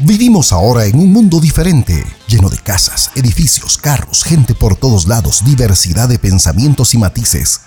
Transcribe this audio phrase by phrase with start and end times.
[0.00, 5.42] Vivimos ahora en un mundo diferente, lleno de casas, edificios, carros, gente por todos lados,
[5.44, 7.62] diversidad de pensamientos y matices.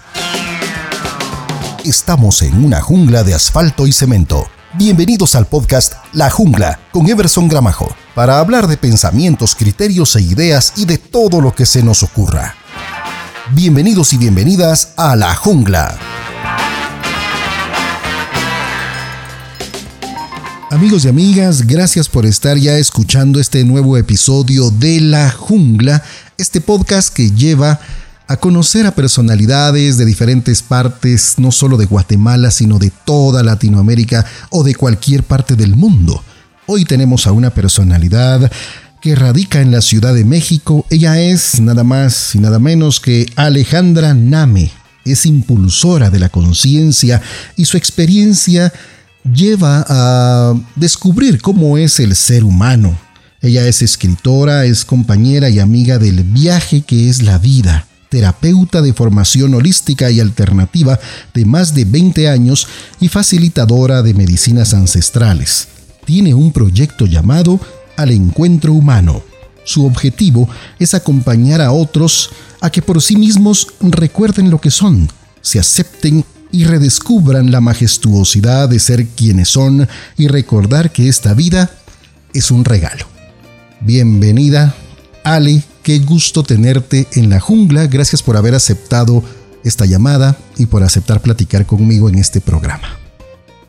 [1.84, 4.48] Estamos en una jungla de asfalto y cemento.
[4.76, 10.72] Bienvenidos al podcast La Jungla con Everson Gramajo, para hablar de pensamientos, criterios e ideas
[10.78, 12.56] y de todo lo que se nos ocurra.
[13.52, 15.98] Bienvenidos y bienvenidas a La Jungla.
[20.72, 26.02] Amigos y amigas, gracias por estar ya escuchando este nuevo episodio de La Jungla,
[26.38, 27.82] este podcast que lleva
[28.26, 34.26] a conocer a personalidades de diferentes partes, no solo de Guatemala, sino de toda Latinoamérica
[34.50, 36.24] o de cualquier parte del mundo.
[36.68, 38.50] Hoy tenemos a una personalidad
[39.02, 40.86] que radica en la Ciudad de México.
[40.90, 44.72] Ella es nada más y nada menos que Alejandra Name.
[45.04, 47.22] Es impulsora de la conciencia
[47.58, 48.72] y su experiencia
[49.24, 52.98] lleva a descubrir cómo es el ser humano.
[53.42, 58.94] Ella es escritora, es compañera y amiga del viaje que es la vida, terapeuta de
[58.94, 61.00] formación holística y alternativa
[61.34, 62.68] de más de 20 años
[63.00, 65.68] y facilitadora de medicinas ancestrales.
[66.06, 67.60] Tiene un proyecto llamado
[67.98, 69.24] Al Encuentro Humano.
[69.64, 72.30] Su objetivo es acompañar a otros
[72.60, 75.10] a que por sí mismos recuerden lo que son,
[75.42, 81.70] se acepten y redescubran la majestuosidad de ser quienes son y recordar que esta vida
[82.34, 83.06] es un regalo.
[83.80, 84.76] Bienvenida,
[85.24, 89.24] Ale, qué gusto tenerte en la jungla, gracias por haber aceptado
[89.64, 92.98] esta llamada y por aceptar platicar conmigo en este programa.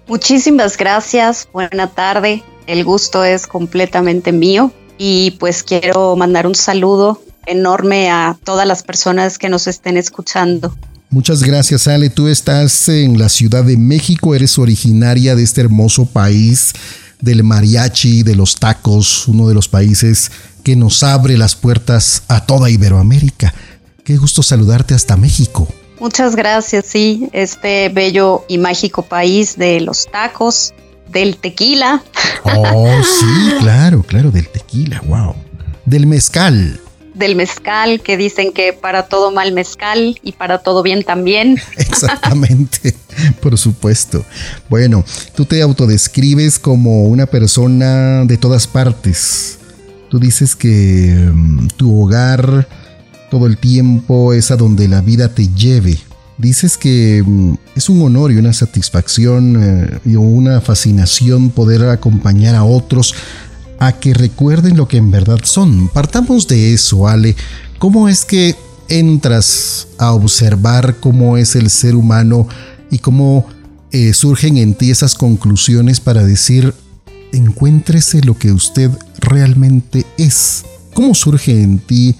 [0.06, 7.22] Muchísimas gracias, buena tarde, el gusto es completamente mío y pues quiero mandar un saludo
[7.46, 10.74] enorme a todas las personas que nos estén escuchando.
[11.12, 12.08] Muchas gracias, Ale.
[12.08, 16.72] Tú estás en la Ciudad de México, eres originaria de este hermoso país
[17.20, 20.32] del mariachi, de los tacos, uno de los países
[20.64, 23.52] que nos abre las puertas a toda Iberoamérica.
[24.04, 25.68] Qué gusto saludarte hasta México.
[26.00, 30.72] Muchas gracias, sí, este bello y mágico país de los tacos,
[31.10, 32.02] del tequila.
[32.44, 35.34] Oh, sí, claro, claro, del tequila, wow.
[35.84, 36.80] Del mezcal
[37.14, 41.58] del mezcal, que dicen que para todo mal mezcal y para todo bien también.
[41.76, 42.94] Exactamente,
[43.40, 44.24] por supuesto.
[44.68, 49.58] Bueno, tú te autodescribes como una persona de todas partes.
[50.10, 52.68] Tú dices que mm, tu hogar
[53.30, 55.98] todo el tiempo es a donde la vida te lleve.
[56.38, 62.54] Dices que mm, es un honor y una satisfacción eh, y una fascinación poder acompañar
[62.54, 63.14] a otros
[63.86, 65.88] a que recuerden lo que en verdad son.
[65.88, 67.34] Partamos de eso, Ale.
[67.78, 68.54] ¿Cómo es que
[68.88, 72.46] entras a observar cómo es el ser humano
[72.92, 73.44] y cómo
[73.90, 76.72] eh, surgen en ti esas conclusiones para decir,
[77.32, 78.88] encuéntrese lo que usted
[79.18, 80.64] realmente es?
[80.94, 82.14] ¿Cómo surge en ti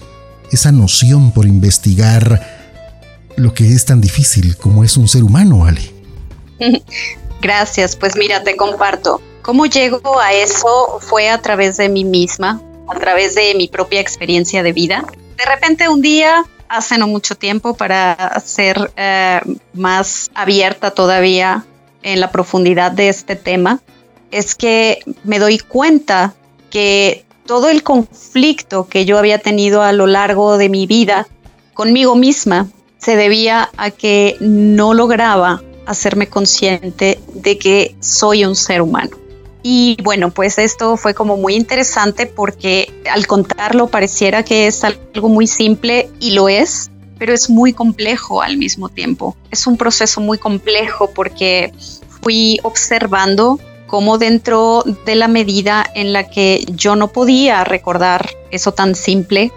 [0.51, 2.45] esa noción por investigar
[3.37, 5.93] lo que es tan difícil como es un ser humano, Ale?
[7.41, 9.21] Gracias, pues mira, te comparto.
[9.43, 10.99] ¿Cómo llego a eso?
[11.01, 15.05] Fue a través de mí misma, a través de mi propia experiencia de vida.
[15.37, 19.41] De repente un día, hace no mucho tiempo, para ser eh,
[19.73, 21.65] más abierta todavía
[22.03, 23.81] en la profundidad de este tema,
[24.31, 26.33] es que me doy cuenta
[26.69, 31.27] que todo el conflicto que yo había tenido a lo largo de mi vida
[31.73, 32.67] conmigo misma
[32.97, 39.22] se debía a que no lograba hacerme consciente de que soy un ser humano.
[39.63, 45.29] Y bueno, pues esto fue como muy interesante porque al contarlo pareciera que es algo
[45.29, 49.37] muy simple y lo es, pero es muy complejo al mismo tiempo.
[49.51, 51.71] Es un proceso muy complejo porque
[52.21, 53.57] fui observando
[53.87, 59.51] cómo dentro de la medida en la que yo no podía recordar eso tan simple,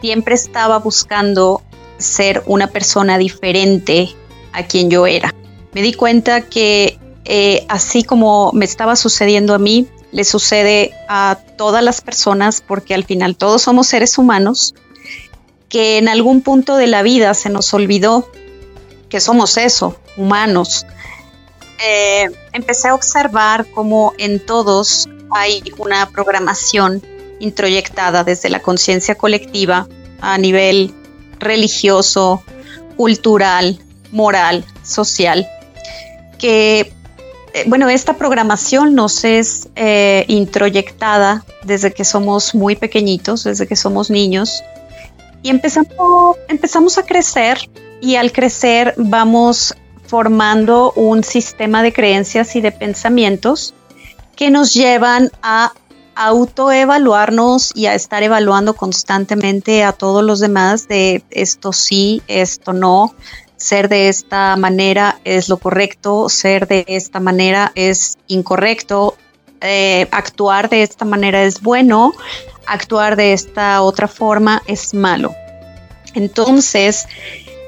[0.00, 1.62] siempre estaba buscando
[1.98, 4.08] ser una persona diferente
[4.52, 5.32] a quien yo era.
[5.72, 11.38] Me di cuenta que eh, así como me estaba sucediendo a mí, le sucede a
[11.56, 14.74] todas las personas, porque al final todos somos seres humanos,
[15.68, 18.30] que en algún punto de la vida se nos olvidó
[19.08, 20.86] que somos eso, humanos.
[21.84, 27.02] Eh, empecé a observar cómo en todos hay una programación
[27.40, 29.88] introyectada desde la conciencia colectiva
[30.20, 30.94] a nivel
[31.38, 32.42] religioso,
[32.96, 33.78] cultural,
[34.12, 35.48] moral, social,
[36.38, 36.92] que
[37.66, 44.10] bueno, esta programación nos es eh, introyectada desde que somos muy pequeñitos, desde que somos
[44.10, 44.62] niños,
[45.42, 47.58] y empezamos, empezamos a crecer
[48.00, 49.74] y al crecer vamos
[50.06, 53.74] formando un sistema de creencias y de pensamientos
[54.36, 55.72] que nos llevan a
[56.14, 63.14] autoevaluarnos y a estar evaluando constantemente a todos los demás de esto sí, esto no,
[63.62, 69.16] ser de esta manera es lo correcto, ser de esta manera es incorrecto,
[69.60, 72.12] eh, actuar de esta manera es bueno,
[72.66, 75.32] actuar de esta otra forma es malo.
[76.14, 77.06] Entonces,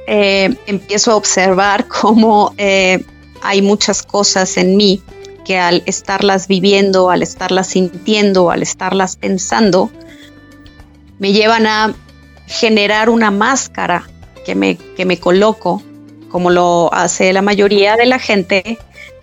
[0.09, 3.05] eh, empiezo a observar cómo eh,
[3.43, 5.01] hay muchas cosas en mí
[5.45, 9.91] que al estarlas viviendo, al estarlas sintiendo, al estarlas pensando,
[11.21, 11.95] me llevan a
[12.47, 14.09] generar una máscara
[14.45, 15.83] que me, que me coloco,
[16.29, 18.79] como lo hace la mayoría de la gente,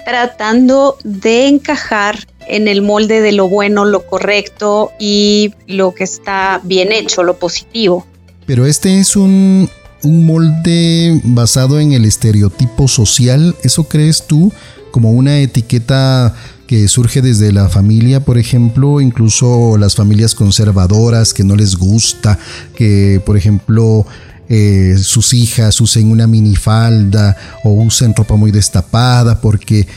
[0.05, 6.59] tratando de encajar en el molde de lo bueno, lo correcto y lo que está
[6.63, 8.05] bien hecho, lo positivo.
[8.45, 9.69] Pero este es un,
[10.03, 14.51] un molde basado en el estereotipo social, ¿eso crees tú?
[14.91, 16.35] Como una etiqueta
[16.67, 22.39] que surge desde la familia, por ejemplo, incluso las familias conservadoras que no les gusta,
[22.75, 24.05] que por ejemplo
[24.53, 29.87] eh, sus hijas usen una minifalda o usen ropa muy destapada, porque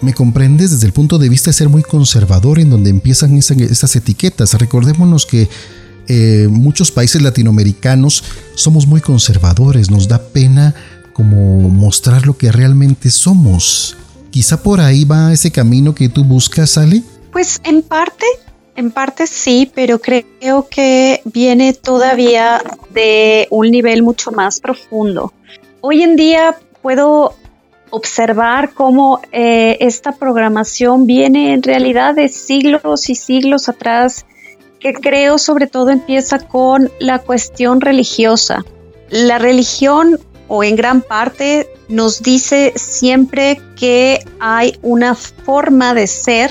[0.00, 3.94] me comprendes desde el punto de vista de ser muy conservador en donde empiezan esas
[3.94, 4.54] etiquetas.
[4.54, 5.48] Recordémonos que
[6.08, 8.24] eh, muchos países latinoamericanos
[8.56, 10.74] somos muy conservadores, nos da pena
[11.12, 13.96] como mostrar lo que realmente somos.
[14.32, 17.04] Quizá por ahí va ese camino que tú buscas, Ale.
[17.30, 18.26] Pues en parte,
[18.76, 25.32] en parte sí, pero creo que viene todavía de un nivel mucho más profundo.
[25.80, 27.34] Hoy en día puedo
[27.90, 34.24] observar cómo eh, esta programación viene en realidad de siglos y siglos atrás
[34.80, 38.64] que creo sobre todo empieza con la cuestión religiosa.
[39.10, 46.50] La religión, o en gran parte, nos dice siempre que hay una forma de ser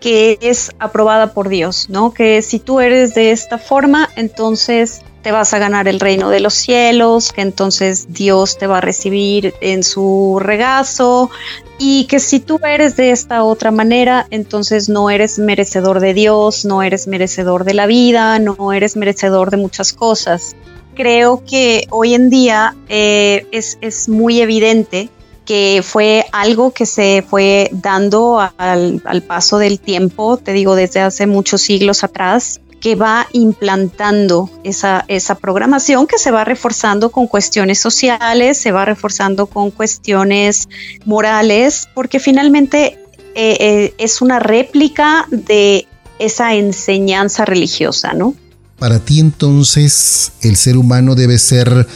[0.00, 2.12] que es aprobada por Dios, ¿no?
[2.12, 6.38] Que si tú eres de esta forma, entonces te vas a ganar el reino de
[6.38, 11.30] los cielos, que entonces Dios te va a recibir en su regazo
[11.78, 16.64] y que si tú eres de esta otra manera, entonces no eres merecedor de Dios,
[16.64, 20.54] no eres merecedor de la vida, no eres merecedor de muchas cosas.
[20.94, 25.10] Creo que hoy en día eh, es, es muy evidente
[25.46, 31.26] que fue algo que se fue dando al, paso del tiempo, te digo, desde hace
[31.26, 37.80] muchos siglos atrás, que va implantando esa, esa programación que se va reforzando con cuestiones
[37.80, 40.68] sociales, se va reforzando con cuestiones
[41.06, 42.98] morales, porque finalmente
[43.34, 45.86] eh, eh, es una réplica de
[46.18, 48.34] esa enseñanza religiosa, ¿no?
[48.78, 51.86] Para ti entonces el ser humano debe ser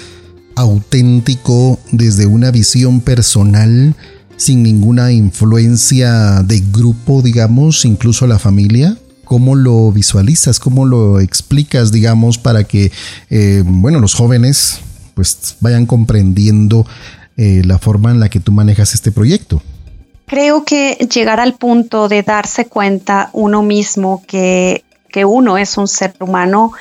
[0.57, 3.95] auténtico desde una visión personal,
[4.37, 8.97] sin ninguna influencia de grupo, digamos, incluso la familia.
[9.25, 10.59] ¿Cómo lo visualizas?
[10.59, 12.91] ¿Cómo lo explicas, digamos, para que,
[13.29, 14.81] eh, bueno, los jóvenes
[15.15, 16.87] pues vayan comprendiendo
[17.37, 19.63] eh, la forma en la que tú manejas este proyecto?
[20.27, 25.89] Creo que llegar al punto de darse cuenta uno mismo que, que uno es un
[25.89, 26.73] ser humano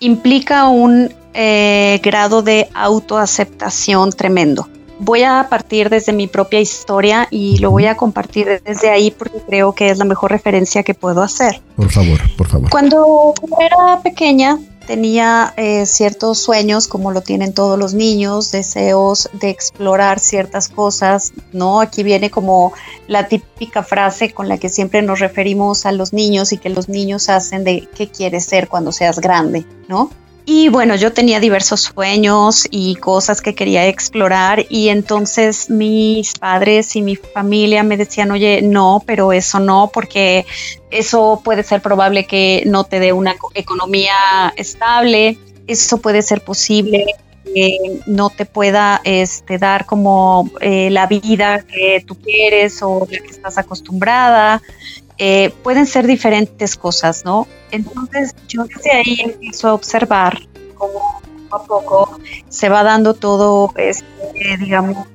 [0.00, 7.58] implica un eh, grado de autoaceptación tremendo voy a partir desde mi propia historia y
[7.58, 11.22] lo voy a compartir desde ahí porque creo que es la mejor referencia que puedo
[11.22, 11.60] hacer.
[11.76, 12.70] Por favor, por favor.
[12.70, 19.48] Cuando era pequeña tenía eh, ciertos sueños como lo tienen todos los niños, deseos de
[19.48, 21.80] explorar ciertas cosas, ¿no?
[21.80, 22.72] Aquí viene como
[23.08, 26.88] la típica frase con la que siempre nos referimos a los niños y que los
[26.88, 30.10] niños hacen de qué quieres ser cuando seas grande, ¿no?
[30.46, 36.96] Y bueno, yo tenía diversos sueños y cosas que quería explorar y entonces mis padres
[36.96, 40.44] y mi familia me decían, oye, no, pero eso no, porque
[40.90, 47.06] eso puede ser probable que no te dé una economía estable, eso puede ser posible
[47.54, 53.18] que no te pueda este, dar como eh, la vida que tú quieres o la
[53.18, 54.60] que estás acostumbrada.
[55.16, 57.46] Eh, pueden ser diferentes cosas, ¿no?
[57.74, 60.38] Entonces yo desde ahí empiezo a observar
[60.74, 65.06] cómo poco a poco se va dando todo este, digamos,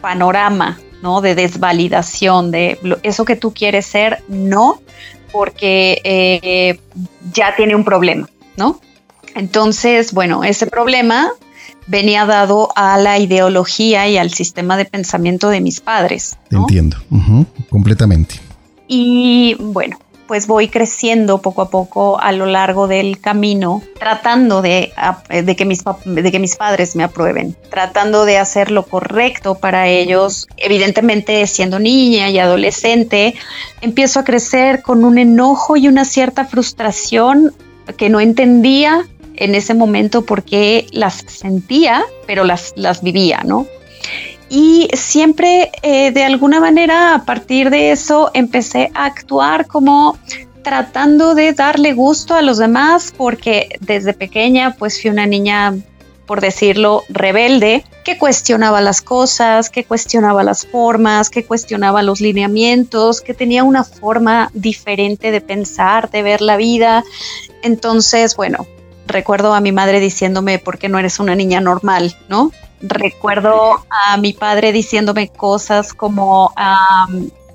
[0.00, 1.20] panorama, ¿no?
[1.20, 4.80] De desvalidación de eso que tú quieres ser, no,
[5.32, 6.80] porque eh,
[7.32, 8.80] ya tiene un problema, ¿no?
[9.34, 11.30] Entonces, bueno, ese problema
[11.86, 16.36] venía dado a la ideología y al sistema de pensamiento de mis padres.
[16.50, 16.96] Entiendo,
[17.68, 18.36] completamente.
[18.86, 19.98] Y bueno,
[20.30, 24.92] pues voy creciendo poco a poco a lo largo del camino, tratando de,
[25.58, 30.46] que, mis, de que mis padres me aprueben, tratando de hacer lo correcto para ellos.
[30.56, 33.34] Evidentemente, siendo niña y adolescente,
[33.80, 37.52] empiezo a crecer con un enojo y una cierta frustración
[37.96, 43.66] que no entendía en ese momento porque las sentía, pero las, las vivía, ¿no?
[44.50, 50.18] Y siempre eh, de alguna manera a partir de eso empecé a actuar como
[50.62, 55.74] tratando de darle gusto a los demás porque desde pequeña pues fui una niña
[56.30, 63.20] por decirlo, rebelde, que cuestionaba las cosas, que cuestionaba las formas, que cuestionaba los lineamientos,
[63.20, 67.02] que tenía una forma diferente de pensar, de ver la vida.
[67.64, 68.68] Entonces, bueno,
[69.08, 72.16] recuerdo a mi madre diciéndome, ¿por qué no eres una niña normal?
[72.28, 72.52] ¿No?
[72.80, 76.52] Recuerdo a mi padre diciéndome cosas como,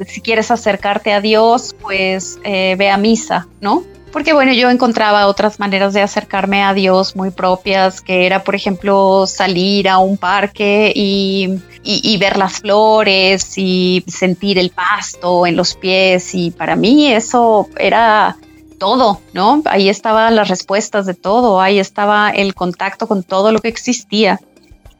[0.07, 3.83] si quieres acercarte a Dios, pues eh, ve a misa, ¿no?
[4.11, 8.55] Porque bueno, yo encontraba otras maneras de acercarme a Dios muy propias, que era, por
[8.55, 15.57] ejemplo, salir a un parque y, y ver las flores y sentir el pasto en
[15.57, 16.33] los pies.
[16.33, 18.37] Y para mí eso era
[18.77, 19.61] todo, ¿no?
[19.65, 24.39] Ahí estaban las respuestas de todo, ahí estaba el contacto con todo lo que existía.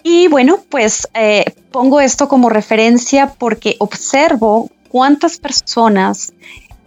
[0.08, 6.32] Y bueno, pues eh, pongo esto como referencia porque observo cuántas personas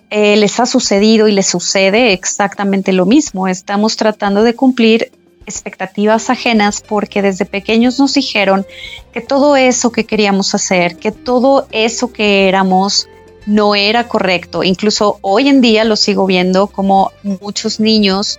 [0.09, 3.49] eh, les ha sucedido y les sucede exactamente lo mismo.
[3.49, 5.11] Estamos tratando de cumplir
[5.47, 8.65] expectativas ajenas porque desde pequeños nos dijeron
[9.13, 13.09] que todo eso que queríamos hacer, que todo eso que éramos
[13.47, 14.63] no era correcto.
[14.63, 18.39] Incluso hoy en día lo sigo viendo como muchos niños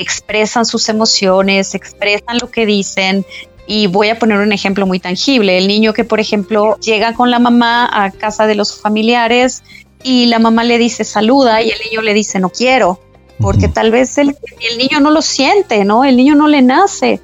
[0.00, 3.24] expresan sus emociones, expresan lo que dicen,
[3.70, 5.56] y voy a poner un ejemplo muy tangible.
[5.56, 9.62] El niño que, por ejemplo, llega con la mamá a casa de los familiares
[10.02, 12.98] y la mamá le dice saluda y el niño le dice no quiero,
[13.38, 14.36] porque tal vez el,
[14.70, 16.04] el, niño no lo siente, ¿no?
[16.04, 17.20] El niño no le nace.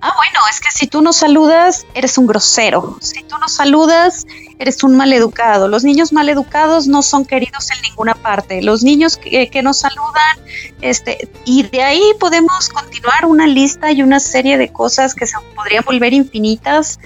[0.00, 2.98] Ah, bueno, es que si tú no saludas, eres un grosero.
[3.00, 4.26] Si tú no saludas,
[4.60, 5.66] eres un maleducado.
[5.66, 8.62] Los niños maleducados no son queridos en ninguna parte.
[8.62, 10.38] Los niños que, que nos saludan,
[10.82, 15.36] este, y de ahí podemos continuar una lista y una serie de cosas que se
[15.56, 17.00] podrían volver infinitas.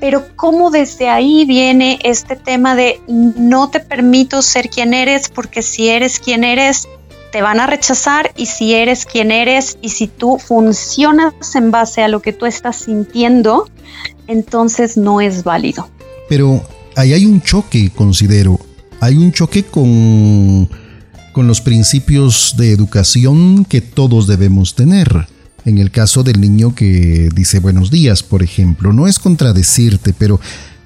[0.00, 5.62] Pero cómo desde ahí viene este tema de no te permito ser quien eres porque
[5.62, 6.88] si eres quien eres,
[7.32, 12.02] te van a rechazar y si eres quien eres y si tú funcionas en base
[12.02, 13.68] a lo que tú estás sintiendo,
[14.28, 15.88] entonces no es válido.
[16.28, 16.62] Pero
[16.94, 18.60] ahí hay un choque, considero.
[19.00, 20.68] Hay un choque con,
[21.32, 25.26] con los principios de educación que todos debemos tener.
[25.64, 30.38] En el caso del niño que dice buenos días, por ejemplo, no es contradecirte, pero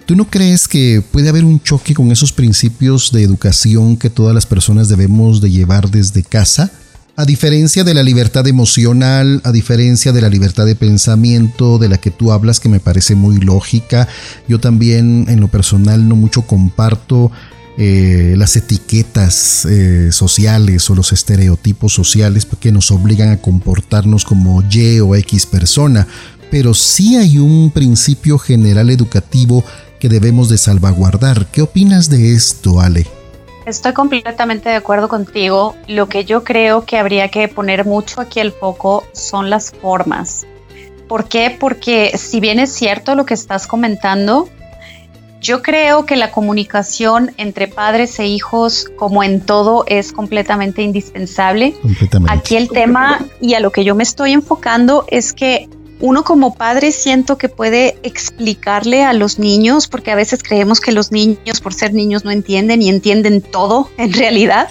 [0.06, 4.32] ¿Tú no crees que puede haber un choque con esos principios de educación que todas
[4.32, 6.70] las personas debemos de llevar desde casa?
[7.16, 11.98] A diferencia de la libertad emocional, a diferencia de la libertad de pensamiento de la
[11.98, 14.06] que tú hablas, que me parece muy lógica,
[14.46, 17.32] yo también en lo personal no mucho comparto
[17.76, 24.62] eh, las etiquetas eh, sociales o los estereotipos sociales que nos obligan a comportarnos como
[24.70, 26.06] Y o X persona,
[26.50, 29.64] pero sí hay un principio general educativo
[29.98, 31.46] que debemos de salvaguardar.
[31.46, 33.06] ¿Qué opinas de esto, Ale?
[33.66, 35.74] Estoy completamente de acuerdo contigo.
[35.88, 40.46] Lo que yo creo que habría que poner mucho aquí el foco son las formas.
[41.08, 41.56] ¿Por qué?
[41.58, 44.48] Porque si bien es cierto lo que estás comentando,
[45.40, 51.74] yo creo que la comunicación entre padres e hijos, como en todo, es completamente indispensable.
[51.82, 52.32] Completamente.
[52.32, 55.68] Aquí el tema y a lo que yo me estoy enfocando es que
[56.00, 60.92] uno como padre siento que puede explicarle a los niños, porque a veces creemos que
[60.92, 64.70] los niños por ser niños no entienden y entienden todo en realidad.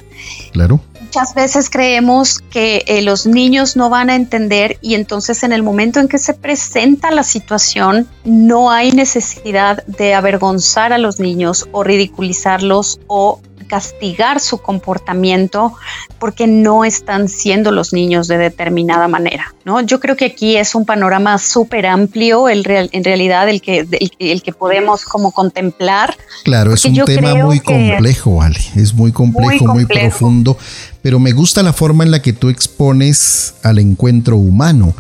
[0.52, 0.80] Claro.
[1.02, 5.64] Muchas veces creemos que eh, los niños no van a entender y entonces en el
[5.64, 11.70] momento en que se presenta la situación no hay necesidad de avergonzar a los niños
[11.72, 15.74] o ridiculizarlos o castigar su comportamiento
[16.20, 19.82] porque no están siendo los niños de determinada manera, ¿no?
[19.82, 23.88] Yo creo que aquí es un panorama súper amplio, el en realidad el que,
[24.20, 26.16] el, que podemos como contemplar.
[26.44, 30.58] Claro, es un tema muy complejo, Ale, es muy complejo, muy profundo,
[31.02, 34.96] pero me gusta la forma en la que tú expones al encuentro humano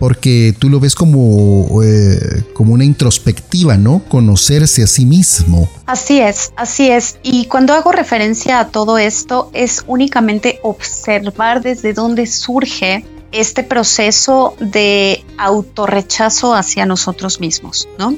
[0.00, 4.02] porque tú lo ves como, eh, como una introspectiva, ¿no?
[4.08, 5.68] Conocerse a sí mismo.
[5.84, 7.18] Así es, así es.
[7.22, 14.56] Y cuando hago referencia a todo esto, es únicamente observar desde dónde surge este proceso
[14.58, 18.16] de autorrechazo hacia nosotros mismos, ¿no?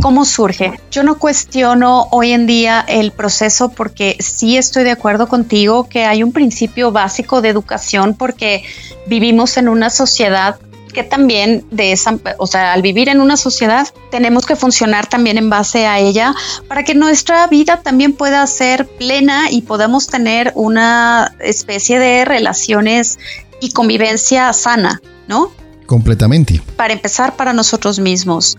[0.00, 0.78] ¿Cómo surge?
[0.90, 6.04] Yo no cuestiono hoy en día el proceso porque sí estoy de acuerdo contigo que
[6.04, 8.62] hay un principio básico de educación porque
[9.06, 10.56] vivimos en una sociedad
[10.96, 15.36] que también de esa, o sea, al vivir en una sociedad tenemos que funcionar también
[15.36, 16.34] en base a ella
[16.68, 23.18] para que nuestra vida también pueda ser plena y podamos tener una especie de relaciones
[23.60, 25.52] y convivencia sana, ¿no?
[25.84, 26.62] Completamente.
[26.76, 28.56] Para empezar, para nosotros mismos.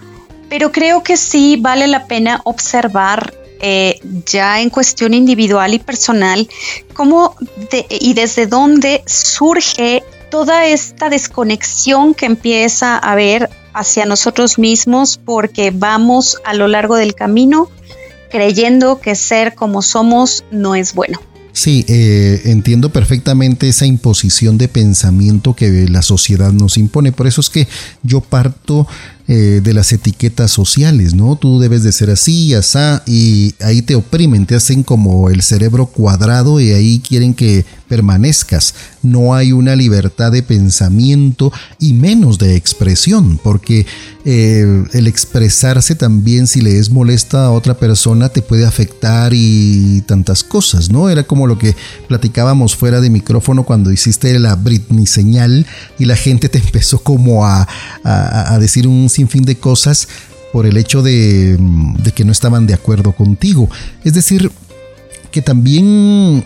[0.47, 6.47] Pero creo que sí vale la pena observar eh, ya en cuestión individual y personal
[6.93, 7.35] cómo
[7.89, 15.71] y desde dónde surge toda esta desconexión que empieza a haber hacia nosotros mismos porque
[15.71, 17.69] vamos a lo largo del camino
[18.29, 21.19] creyendo que ser como somos no es bueno.
[21.53, 27.11] Sí, eh, entiendo perfectamente esa imposición de pensamiento que la sociedad nos impone.
[27.11, 27.67] Por eso es que
[28.03, 28.87] yo parto
[29.29, 31.35] eh, de las etiquetas sociales, ¿no?
[31.35, 35.87] Tú debes de ser así, asá, y ahí te oprimen, te hacen como el cerebro
[35.87, 38.73] cuadrado y ahí quieren que permanezcas.
[39.03, 43.85] No hay una libertad de pensamiento y menos de expresión, porque
[44.23, 50.01] eh, el expresarse también si le es molesta a otra persona te puede afectar y
[50.07, 51.09] tantas cosas, ¿no?
[51.09, 51.75] Era como lo que
[52.07, 55.65] platicábamos fuera de micrófono cuando hiciste la Britney señal
[55.99, 57.67] y la gente te empezó como a,
[58.03, 60.07] a decir un sinfín de cosas
[60.53, 63.69] por el hecho de, de que no estaban de acuerdo contigo.
[64.03, 64.51] Es decir,
[65.31, 66.43] que también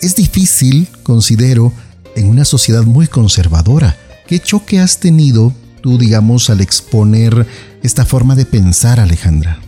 [0.00, 1.72] es difícil, considero,
[2.14, 3.96] en una sociedad muy conservadora.
[4.26, 7.46] ¿Qué choque has tenido tú, digamos, al exponer
[7.82, 9.58] esta forma de pensar, Alejandra?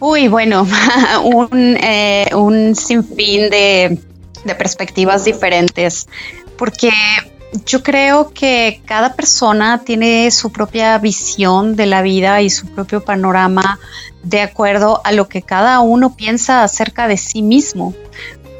[0.00, 0.66] Uy, bueno,
[1.24, 3.98] un, eh, un sinfín de,
[4.44, 6.06] de perspectivas diferentes,
[6.56, 6.90] porque
[7.66, 13.04] yo creo que cada persona tiene su propia visión de la vida y su propio
[13.04, 13.78] panorama
[14.22, 17.94] de acuerdo a lo que cada uno piensa acerca de sí mismo.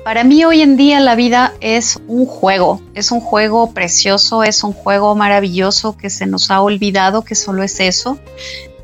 [0.04, 4.64] Para mí hoy en día la vida es un juego, es un juego precioso, es
[4.64, 8.18] un juego maravilloso que se nos ha olvidado que solo es eso,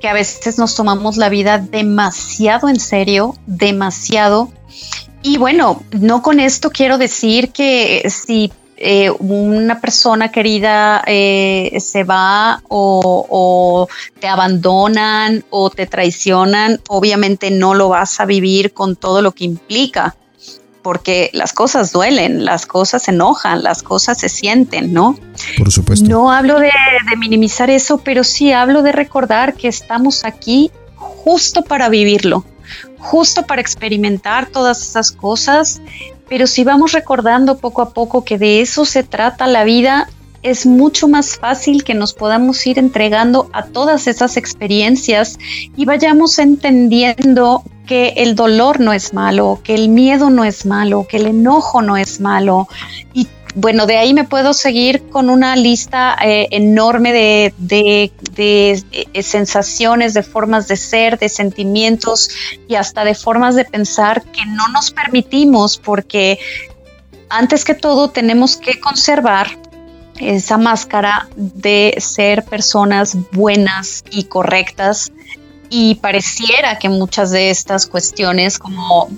[0.00, 4.50] que a veces nos tomamos la vida demasiado en serio, demasiado.
[5.22, 12.04] Y bueno, no con esto quiero decir que si eh, una persona querida eh, se
[12.04, 13.88] va o, o,
[14.20, 19.44] te abandonan o te traicionan, obviamente no lo vas a vivir con todo lo que
[19.44, 20.14] implica
[20.86, 25.18] porque las cosas duelen, las cosas se enojan, las cosas se sienten, ¿no?
[25.58, 26.08] Por supuesto.
[26.08, 26.70] No hablo de,
[27.18, 32.44] minimizar eso, pero sí hablo de recordar que estamos aquí justo para vivirlo,
[32.98, 35.80] justo para experimentar todas esas cosas,
[36.28, 40.08] pero si vamos recordando poco a poco que de eso se trata la vida,
[40.42, 45.38] es mucho más fácil que nos podamos ir entregando a todas esas experiencias
[45.76, 51.06] y vayamos entendiendo que el dolor no es malo, que el miedo no es malo,
[51.08, 52.68] que el enojo no es malo.
[53.12, 59.22] Y bueno, de ahí me puedo seguir con una lista eh, enorme de, de, eh,
[59.22, 62.28] sensaciones, de formas de ser, de sentimientos
[62.68, 66.38] y hasta de formas de pensar que no nos permitimos porque
[67.30, 69.48] antes que todo tenemos que conservar
[70.20, 75.10] esa máscara de ser personas buenas y correctas.
[75.70, 79.08] Y pareciera que muchas de estas cuestiones como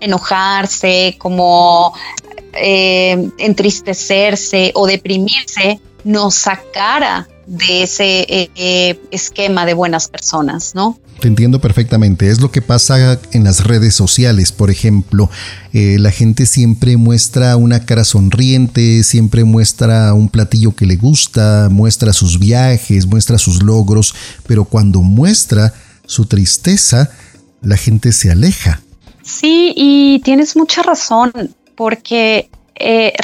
[0.00, 1.94] enojarse, como
[2.56, 10.98] eh, entristecerse o deprimirse nos sacara de ese eh, eh, esquema de buenas personas, ¿no?
[11.20, 12.28] Te entiendo perfectamente.
[12.28, 15.30] Es lo que pasa en las redes sociales, por ejemplo.
[15.72, 21.68] Eh, la gente siempre muestra una cara sonriente, siempre muestra un platillo que le gusta,
[21.70, 24.14] muestra sus viajes, muestra sus logros,
[24.46, 25.72] pero cuando muestra
[26.06, 27.10] su tristeza,
[27.62, 28.82] la gente se aleja.
[29.22, 31.32] Sí, y tienes mucha razón,
[31.74, 32.50] porque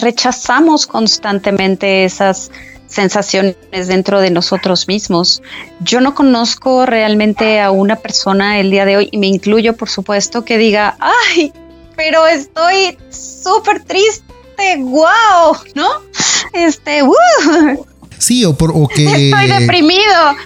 [0.00, 2.50] rechazamos constantemente esas
[2.86, 5.42] sensaciones dentro de nosotros mismos.
[5.80, 9.88] Yo no conozco realmente a una persona el día de hoy, y me incluyo por
[9.88, 11.52] supuesto, que diga, ay,
[11.96, 14.24] pero estoy súper triste,
[14.78, 15.88] wow, ¿no?
[16.52, 17.14] Este, uh,
[18.20, 19.30] Sí, o, por, o que...
[19.30, 20.36] Estoy deprimido.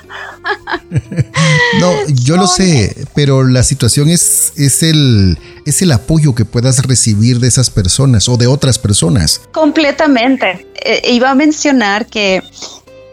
[1.81, 6.87] no, yo lo sé, pero la situación es, es, el, es el apoyo que puedas
[6.87, 9.41] recibir de esas personas o de otras personas.
[9.53, 10.67] Completamente.
[10.77, 12.43] Eh, iba a mencionar que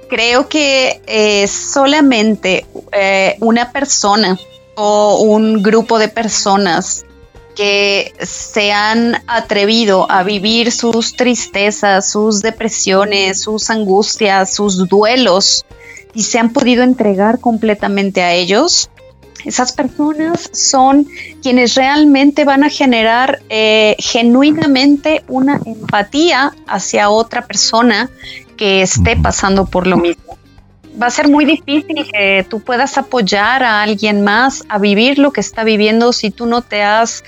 [0.10, 4.38] creo que eh, solamente eh, una persona
[4.76, 7.06] o un grupo de personas
[7.56, 15.66] que se han atrevido a vivir sus tristezas, sus depresiones, sus angustias, sus duelos
[16.14, 18.90] y se han podido entregar completamente a ellos,
[19.44, 21.08] Esas personas son
[21.42, 28.12] quienes realmente van a generar eh, genuinamente una empatía hacia otra persona
[28.56, 30.38] que esté pasando por lo mismo.
[31.02, 35.32] Va a ser muy difícil que tú puedas apoyar a alguien más a vivir lo
[35.32, 37.24] que está viviendo si tú no te has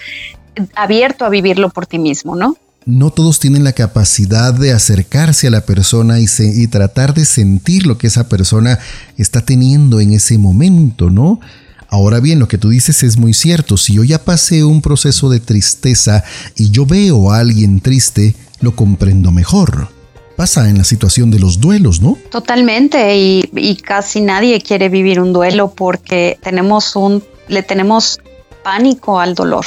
[0.75, 2.57] abierto a vivirlo por ti mismo, ¿no?
[2.85, 7.97] No todos tienen la capacidad de acercarse a la persona y, tratar de sentir lo
[7.97, 8.77] que esa persona
[9.17, 11.39] está teniendo en ese momento, ¿no?
[11.87, 13.77] Ahora bien, lo que tú dices es muy cierto.
[13.77, 16.25] Si yo ya pasé un proceso de tristeza
[16.57, 19.87] y yo veo a alguien triste, lo comprendo mejor.
[20.35, 22.17] Pasa en la situación de los duelos, ¿no?
[22.31, 28.19] Totalmente, y, casi nadie quiere vivir un duelo porque tenemos un, le tenemos
[28.63, 29.65] pánico al dolor.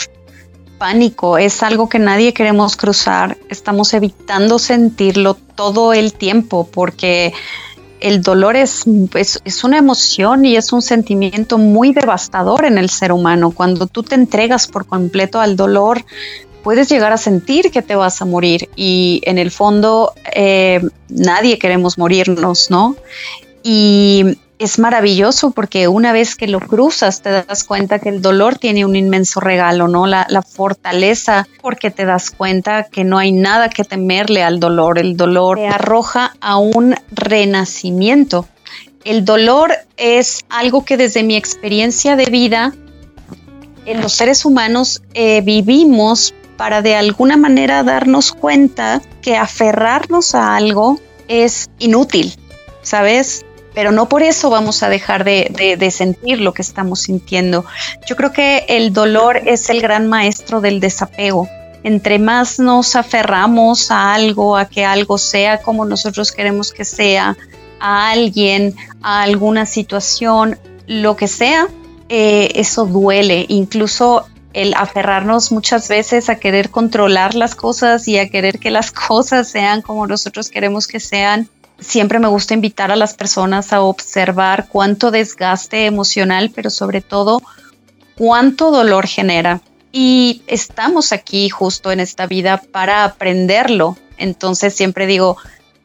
[0.78, 3.38] Pánico es algo que nadie queremos cruzar.
[3.48, 7.32] Estamos evitando sentirlo todo el tiempo porque
[8.00, 13.12] el dolor es, es, una emoción y es un sentimiento muy devastador en el ser
[13.12, 13.52] humano.
[13.52, 16.04] Cuando tú te entregas por completo al dolor,
[16.66, 21.60] puedes llegar a sentir que te vas a morir y en el fondo eh, nadie
[21.60, 22.96] queremos morirnos, ¿no?
[23.62, 28.58] Y es maravilloso porque una vez que lo cruzas te das cuenta que el dolor
[28.58, 30.08] tiene un inmenso regalo, ¿no?
[30.08, 34.98] La, fortaleza porque te das cuenta que no hay nada que temerle al dolor.
[34.98, 38.48] El dolor te arroja a un renacimiento.
[39.04, 42.74] El dolor es algo que desde mi experiencia de vida
[43.84, 50.56] en los seres humanos eh, vivimos para de alguna manera darnos cuenta que aferrarnos a
[50.56, 52.34] algo es inútil,
[52.82, 53.44] ¿sabes?
[53.76, 57.66] pero no por eso vamos a dejar de, sentir lo que estamos sintiendo.
[58.06, 61.46] Yo creo que el dolor es el gran maestro del desapego.
[61.82, 67.36] Entre más nos aferramos a algo, a que algo sea como nosotros queremos que sea,
[67.78, 71.68] a alguien, a alguna situación, lo que sea,
[72.08, 73.44] eh, eso duele.
[73.50, 78.90] Incluso el aferrarnos muchas veces a querer controlar las cosas y a querer que las
[79.08, 83.82] cosas sean como nosotros queremos que sean, siempre me gusta invitar a las personas a
[83.82, 87.42] observar cuánto desgaste emocional, pero sobre todo
[88.16, 89.60] cuánto dolor genera.
[89.92, 93.98] Y estamos aquí justo en esta vida para aprenderlo.
[94.16, 95.36] Entonces siempre digo,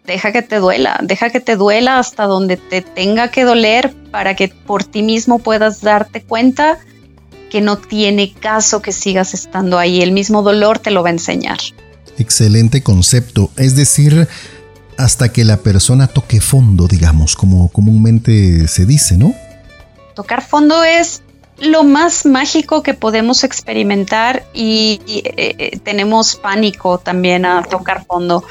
[0.05, 4.33] deja que te duela, deja que te duela hasta donde te tenga que doler para
[4.37, 6.79] que por ti mismo puedas darte cuenta
[7.51, 10.01] que no tiene caso que sigas estando ahí.
[10.01, 11.59] El mismo dolor te lo va a enseñar.
[12.17, 13.51] Excelente concepto.
[13.57, 14.29] Es decir,
[14.97, 19.35] hasta que la persona toque fondo, digamos, como comúnmente se dice, ¿no?
[20.15, 21.23] Tocar fondo es
[21.59, 28.45] lo más mágico que podemos experimentar y, eh, eh, tenemos pánico también a tocar fondo.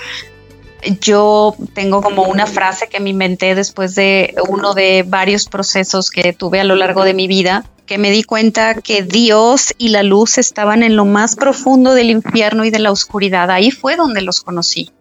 [1.01, 6.33] Yo tengo como una frase que me inventé después de uno de varios procesos que
[6.35, 10.05] tuve a lo largo de mi vida, que me di cuenta que Dios y la
[10.05, 13.51] luz estaban en lo más profundo del infierno y de la oscuridad.
[13.51, 14.93] Ahí fue donde los conocí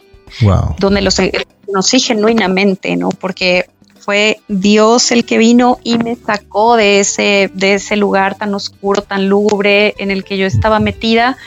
[0.80, 1.18] donde los
[1.68, 3.10] conocí genuinamente, ¿no?
[3.10, 8.56] Porque fue Dios el que vino y me sacó de ese, de ese lugar tan
[8.56, 11.38] oscuro, tan lúgubre en el que yo estaba metida,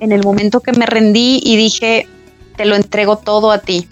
[0.00, 2.08] en el momento que me rendí y dije,
[2.56, 3.88] te lo entrego todo a ti,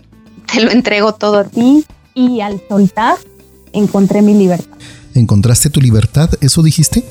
[0.52, 3.16] te lo entrego todo a ti y al soltar
[3.72, 4.76] encontré mi libertad.
[5.16, 6.30] ¿Encontraste tu libertad?
[6.40, 7.04] ¿Eso dijiste?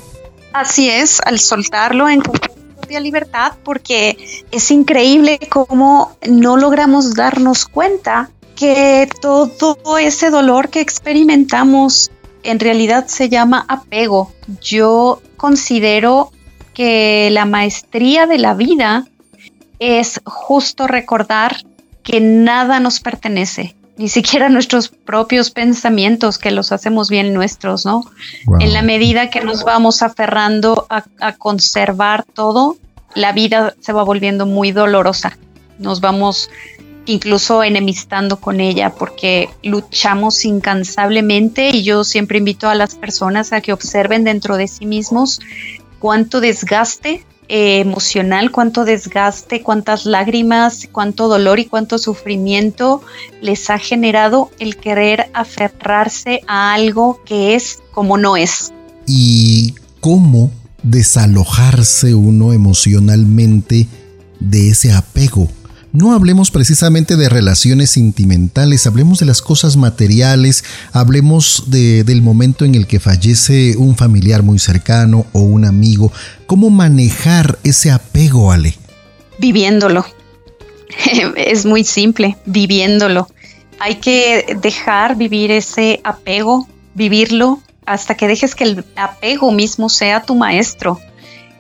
[0.54, 2.56] Así es, al soltarlo encontré
[3.02, 4.18] libertad porque
[4.52, 12.12] es increíble cómo no logramos darnos cuenta que todo ese dolor que experimentamos
[12.44, 14.32] en realidad se llama apego.
[14.62, 16.32] Yo considero
[16.74, 19.08] que la maestría de la vida
[19.80, 21.58] es justo recordar
[22.04, 28.04] que nada nos pertenece, ni siquiera nuestros propios pensamientos que los hacemos bien nuestros, ¿no?
[28.60, 32.78] En la medida que nos vamos aferrando a, conservar todo,
[33.14, 35.38] la vida se va volviendo muy dolorosa.
[35.80, 36.50] Nos vamos
[37.06, 43.62] incluso enemistando con ella porque luchamos incansablemente y yo siempre invito a las personas a
[43.62, 45.40] que observen dentro de sí mismos
[46.00, 53.02] cuánto desgaste eh, emocional, cuánto desgaste, cuántas lágrimas, cuánto dolor y cuánto sufrimiento
[53.42, 58.74] les ha generado el querer aferrarse a algo que es como no es.
[59.06, 60.52] ¿Y cómo
[60.84, 63.88] desalojarse uno emocionalmente
[64.40, 65.50] de ese apego?
[65.96, 72.76] No hablemos precisamente de relaciones sentimentales, hablemos de las cosas materiales, hablemos del momento en
[72.76, 76.12] el que fallece un familiar muy cercano o un amigo.
[76.48, 78.76] ¿Cómo manejar ese apego, Ale?
[79.40, 80.06] Viviéndolo.
[81.38, 83.30] es muy simple, viviéndolo.
[83.80, 90.24] Hay que dejar vivir ese apego, vivirlo, hasta que dejes que el apego mismo sea
[90.24, 91.00] tu maestro,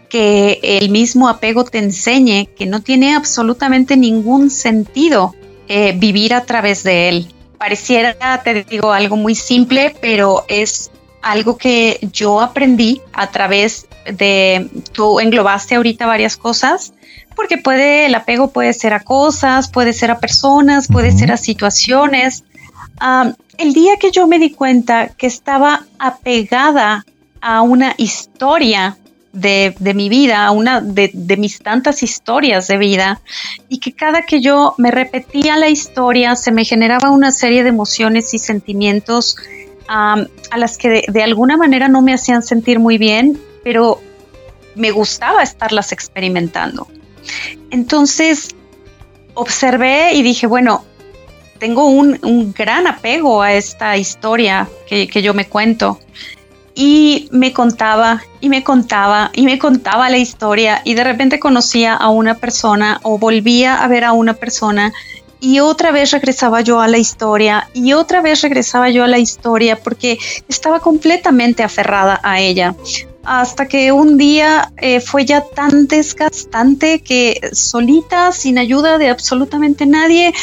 [0.09, 5.35] que el mismo apego te enseñe que no tiene absolutamente ningún sentido
[5.67, 7.27] eh, vivir a través de él.
[7.57, 10.91] Pareciera, te digo, algo muy simple, pero es
[11.21, 16.93] algo que yo aprendí a través de, tú englobaste ahorita varias cosas,
[17.35, 21.37] porque puede, el apego puede ser a cosas, puede ser a personas, puede ser a
[21.37, 22.43] situaciones.
[23.57, 27.05] el día que yo me di cuenta que estaba apegada
[27.41, 28.97] a una historia
[29.35, 33.21] de, mi vida, una de, mis tantas historias de vida,
[33.69, 37.69] y que cada que yo me repetía la historia se me generaba una serie de
[37.69, 39.37] emociones y sentimientos
[39.87, 40.25] a
[40.57, 44.01] las que de, alguna manera no me hacían sentir muy bien, pero
[44.75, 46.87] me gustaba estarlas experimentando.
[47.69, 48.49] Entonces
[49.35, 50.85] observé y dije, bueno,
[51.59, 55.99] tengo un, gran apego a esta historia que, que, yo me cuento.
[56.75, 61.95] Y me contaba y me contaba y me contaba la historia y de repente conocía
[61.95, 64.93] a una persona o volvía a ver a una persona
[65.39, 69.19] y otra vez regresaba yo a la historia y otra vez regresaba yo a la
[69.19, 72.75] historia porque estaba completamente aferrada a ella.
[73.23, 79.85] Hasta que un día eh, fue ya tan desgastante que solita, sin ayuda de absolutamente
[79.85, 80.33] nadie,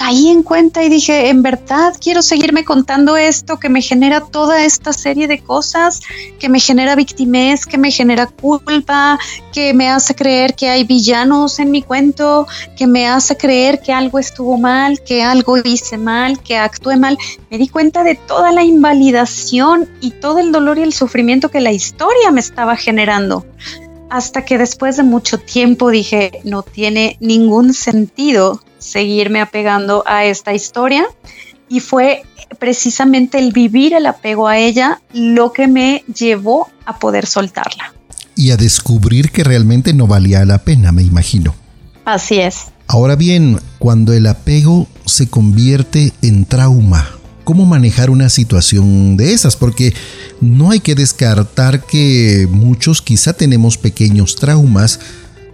[0.00, 4.64] caí en cuenta y dije, en verdad quiero seguirme contando esto que me genera toda
[4.64, 6.00] esta serie de cosas,
[6.38, 9.18] que me genera victimez, que me genera culpa,
[9.52, 12.46] que me hace creer que hay villanos en mi cuento,
[12.78, 17.18] que me hace creer que algo estuvo mal, que algo hice mal, que actué mal.
[17.50, 21.60] Me di cuenta de toda la invalidación y todo el dolor y el sufrimiento que
[21.60, 23.44] la historia me estaba generando
[24.08, 30.52] hasta que después de mucho tiempo dije, no tiene ningún sentido seguirme apegando a esta
[30.52, 31.06] historia
[31.68, 32.24] y fue
[32.58, 37.94] precisamente el vivir el apego a ella lo que me llevó a poder soltarla.
[38.34, 41.54] Y a descubrir que realmente no valía la pena, me imagino.
[42.04, 42.66] Así es.
[42.86, 47.08] Ahora bien, cuando el apego se convierte en trauma,
[47.44, 49.54] ¿cómo manejar una situación de esas?
[49.54, 49.94] Porque
[50.40, 54.98] no hay que descartar que muchos quizá tenemos pequeños traumas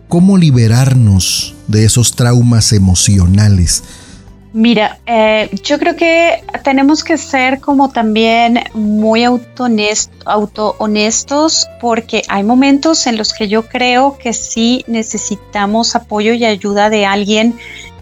[0.09, 3.83] ¿Cómo liberarnos de esos traumas emocionales?
[4.53, 9.67] Mira, eh, yo creo que tenemos que ser como también muy auto
[10.79, 16.89] honestos porque hay momentos en los que yo creo que sí necesitamos apoyo y ayuda
[16.89, 17.55] de alguien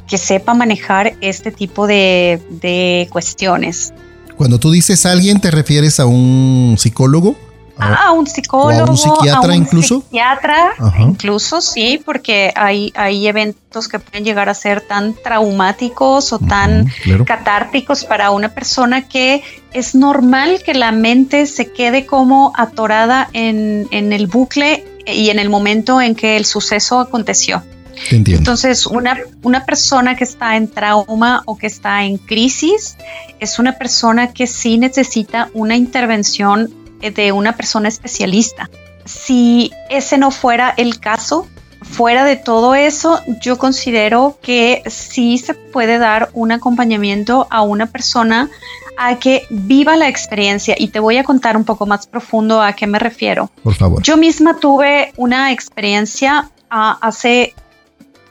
[0.06, 3.92] que sepa manejar este tipo de, de cuestiones.
[4.36, 7.36] Cuando tú dices alguien, ¿te refieres a un psicólogo?
[7.78, 10.00] A un psicólogo, a un psiquiatra incluso.
[10.00, 16.38] Psiquiatra, incluso sí, porque hay, hay eventos que pueden llegar a ser tan traumáticos o
[16.38, 16.86] tan
[17.26, 23.88] catárticos para una persona que es normal que la mente se quede como atorada en,
[23.90, 27.62] en el bucle y en el momento en que el suceso aconteció.
[28.10, 32.96] Entonces, una, una persona que está en trauma o que está en crisis
[33.40, 36.72] es una persona que sí necesita una intervención
[37.10, 38.70] de una persona especialista.
[39.04, 41.46] Si ese no fuera el caso,
[41.82, 47.86] fuera de todo eso, yo considero que sí se puede dar un acompañamiento a una
[47.86, 48.50] persona
[48.96, 52.72] a que viva la experiencia y te voy a contar un poco más profundo a
[52.72, 53.50] qué me refiero.
[53.62, 54.02] Por favor.
[54.02, 57.54] Yo misma tuve una experiencia ah, hace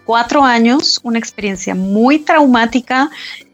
[0.05, 3.09] cuatro años, una experiencia muy traumática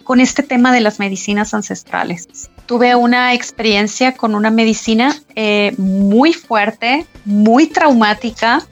[0.09, 2.49] con este tema de las medicinas ancestrales.
[2.65, 8.65] Tuve una experiencia con una medicina eh, muy fuerte, muy traumática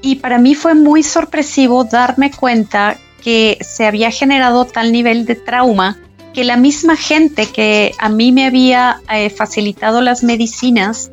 [0.00, 5.34] y para mí fue muy sorpresivo darme cuenta que se había generado tal nivel de
[5.34, 5.98] trauma
[6.34, 11.10] que la misma gente que a mí me había eh, facilitado las medicinas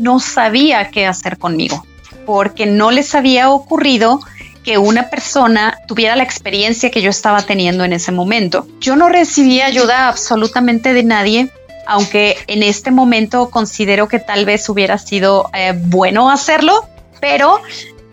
[0.00, 1.86] no sabía qué hacer conmigo,
[2.26, 4.18] porque no les había ocurrido
[4.66, 8.66] que una persona tuviera la experiencia que yo estaba teniendo en ese momento.
[8.80, 11.48] Yo no recibí ayuda absolutamente de nadie,
[11.86, 16.84] aunque en este momento considero que tal vez hubiera sido eh, bueno hacerlo,
[17.20, 17.60] pero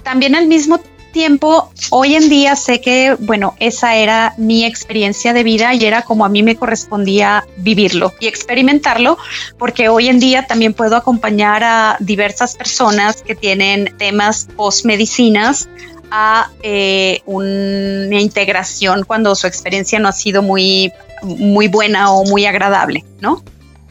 [0.04, 0.80] también al mismo
[1.12, 6.04] tiempo, hoy en día sé que, bueno, esa era mi experiencia de vida y era
[6.04, 9.18] como a mí me correspondía vivirlo y experimentarlo,
[9.58, 15.68] porque hoy en día también puedo acompañar a diversas personas que tienen temas post-medicinas
[16.16, 20.92] a eh, una integración cuando su experiencia no ha sido muy,
[21.24, 23.42] muy buena o muy agradable, ¿no?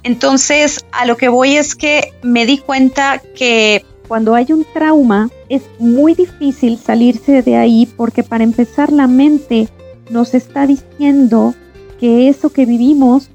[0.05, 5.31] Entonces, a lo que voy es que me di cuenta que cuando hay un trauma
[5.49, 9.69] es muy difícil salirse de ahí porque para empezar la mente
[10.09, 11.55] nos está diciendo
[11.99, 13.31] que eso que vivimos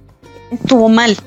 [0.50, 1.18] estuvo mal.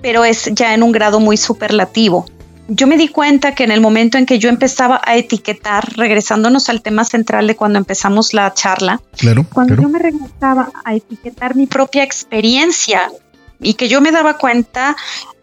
[0.00, 2.26] pero es ya en un grado muy superlativo.
[2.74, 6.70] Yo me di cuenta que en el momento en que yo empezaba a etiquetar, regresándonos
[6.70, 11.54] al tema central de cuando empezamos la charla, claro, cuando yo me regresaba a etiquetar
[11.54, 13.12] mi propia experiencia
[13.60, 14.96] y que yo me daba cuenta,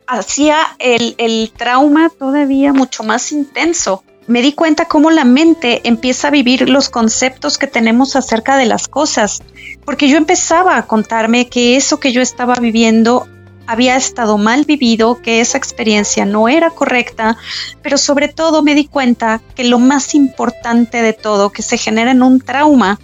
[0.08, 4.04] hacía el, el trauma todavía mucho más intenso.
[4.26, 8.65] Me di cuenta cómo la mente empieza a vivir los conceptos que tenemos acerca de
[8.65, 9.44] las cosas,
[9.86, 13.28] porque yo empezaba a contarme que eso que yo estaba viviendo
[13.69, 17.38] había estado mal vivido, que esa experiencia no era correcta,
[17.84, 22.10] pero sobre todo me di cuenta que lo más importante de todo que se genera
[22.10, 22.99] en un trauma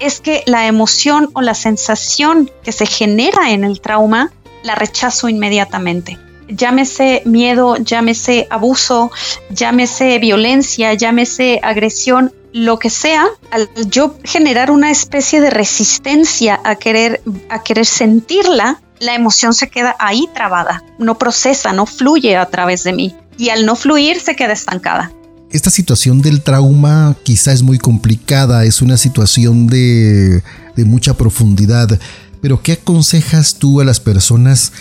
[0.00, 4.32] es que la emoción o la sensación que se genera en el trauma
[4.64, 6.18] la rechazo inmediatamente.
[6.48, 9.12] Llámese miedo, llámese abuso,
[9.50, 16.74] llámese violencia, llámese agresión, lo que sea, al yo generar una especie de resistencia a
[16.74, 22.46] querer, a querer sentirla, la emoción se queda ahí trabada, no procesa, no fluye a
[22.46, 23.14] través de mí.
[23.36, 25.12] Y al no fluir se queda estancada.
[25.50, 30.42] Esta situación del trauma quizá es muy complicada, es una situación de,
[30.76, 31.98] de mucha profundidad,
[32.42, 34.72] pero ¿qué aconsejas tú a las personas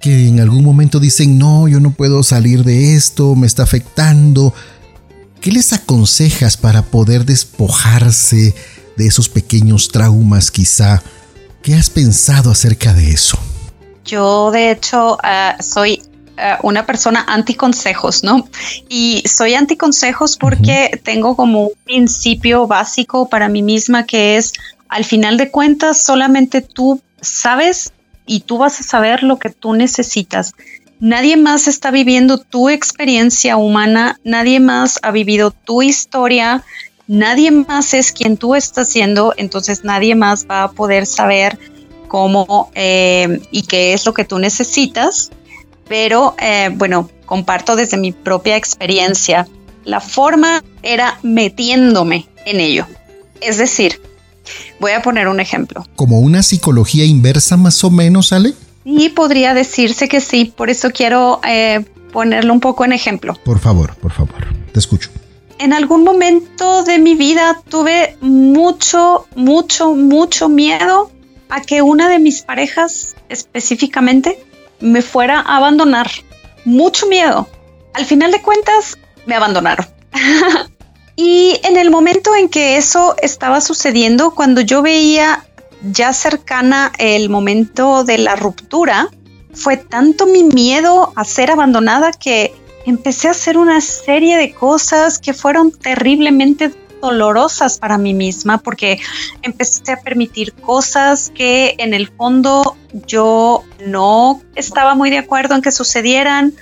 [0.00, 4.54] que en algún momento dicen, no, yo no puedo salir de esto, me está afectando.
[5.40, 8.54] ¿Qué les aconsejas para poder despojarse
[8.96, 11.02] de esos pequeños traumas quizá?
[11.66, 13.36] ¿Qué has pensado acerca de eso?
[14.04, 16.00] Yo de hecho ah, soy
[16.38, 18.48] ah, una persona anti-consejos, ¿no?
[18.88, 24.52] Y soy anti-consejos porque tengo como un principio básico para mí misma que es,
[24.88, 27.92] al final de cuentas, solamente tú sabes
[28.26, 30.54] y tú vas a saber lo que tú necesitas.
[31.00, 36.62] Nadie más está viviendo tu experiencia humana, nadie más ha vivido tu historia,
[37.06, 41.58] nadie más es quien tú estás siendo, entonces nadie más va a poder saber
[42.08, 45.30] cómo eh, y qué es lo que tú necesitas.
[45.88, 49.46] Pero eh, bueno, comparto desde mi propia experiencia.
[49.84, 52.86] La forma era metiéndome en ello.
[53.40, 54.00] Es decir,
[54.80, 55.86] Voy a poner un ejemplo.
[55.96, 58.54] ¿Como una psicología inversa más o menos, Ale?
[58.84, 63.34] Sí, podría decirse que sí, por eso quiero eh, ponerlo un poco en ejemplo.
[63.44, 65.10] Por favor, por favor, te escucho.
[65.58, 71.10] En algún momento de mi vida tuve mucho, mucho, mucho miedo
[71.48, 74.38] a que una de mis parejas específicamente
[74.80, 76.10] me fuera a abandonar.
[76.64, 77.48] Mucho miedo.
[77.94, 79.86] Al final de cuentas, me abandonaron.
[81.16, 85.46] Y en el momento en que eso estaba sucediendo, cuando yo veía
[85.82, 89.08] ya cercana el momento de la ruptura,
[89.54, 92.54] fue tanto mi miedo a ser abandonada que
[92.86, 96.72] empecé a hacer una serie de cosas que fueron terriblemente
[97.02, 99.00] dolorosas para mí misma porque
[99.42, 105.62] empecé a permitir cosas que en el fondo yo no estaba muy de acuerdo en
[105.62, 106.54] que sucedieran.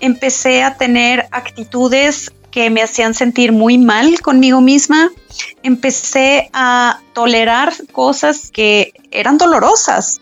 [0.00, 5.10] Empecé a tener actitudes que me hacían sentir muy mal conmigo misma,
[5.62, 10.20] empecé a tolerar cosas que eran dolorosas.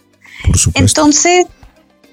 [0.75, 1.47] Entonces,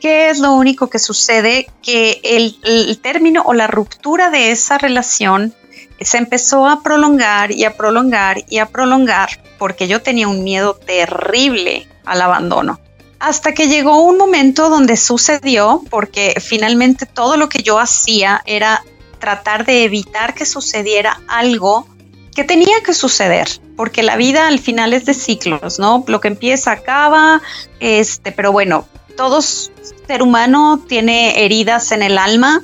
[0.02, 1.68] ¿qué es lo único que sucede?
[1.82, 5.54] Que el, término o la ruptura de esa relación
[6.00, 10.76] se empezó a prolongar y a prolongar y a prolongar porque yo tenía un miedo
[10.76, 12.80] terrible al abandono.
[13.20, 18.84] Hasta que llegó un momento donde sucedió, porque finalmente todo lo que yo hacía era
[19.20, 21.88] tratar de evitar que sucediera algo
[22.36, 26.04] que tenía que suceder, porque la vida al final es de ciclos, ¿no?
[26.06, 27.42] Lo que empieza acaba,
[27.80, 28.86] este, pero bueno,
[29.18, 32.64] todo ser humano tiene heridas en el alma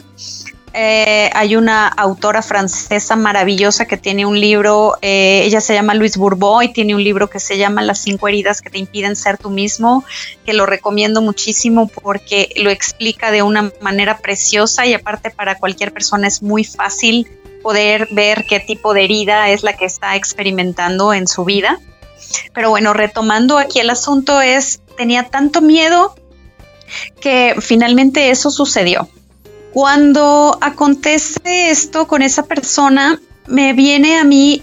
[0.76, 6.18] eh, hay una autora francesa maravillosa que tiene un libro, eh, ella se llama Louise
[6.18, 9.38] Bourbeau y tiene un libro que se llama Las cinco heridas que te impiden ser
[9.38, 10.04] tú mismo,
[10.46, 15.94] que lo recomiendo muchísimo porque lo explica de una manera preciosa y aparte para cualquier
[15.94, 17.28] persona es muy fácil
[17.62, 21.80] poder ver qué tipo de herida es la que está experimentando en su vida.
[22.52, 26.16] Pero bueno, retomando aquí el asunto es, tenía tanto miedo
[27.22, 29.10] que finalmente eso sucedió.
[29.72, 34.62] Cuando acontece esto con esa persona, me viene a mí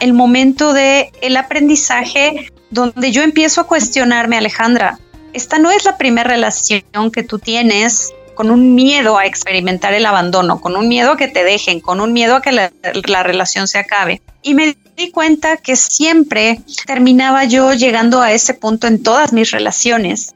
[0.00, 4.98] el momento de el aprendizaje donde yo empiezo a cuestionarme, Alejandra,
[5.32, 10.06] esta no es la primera relación que tú tienes con un miedo a experimentar el
[10.06, 13.68] abandono, con un miedo a que te dejen, con un miedo a que la relación
[13.68, 14.22] se acabe.
[14.42, 19.50] Y me di cuenta que siempre terminaba yo llegando a ese punto en todas mis
[19.50, 20.34] relaciones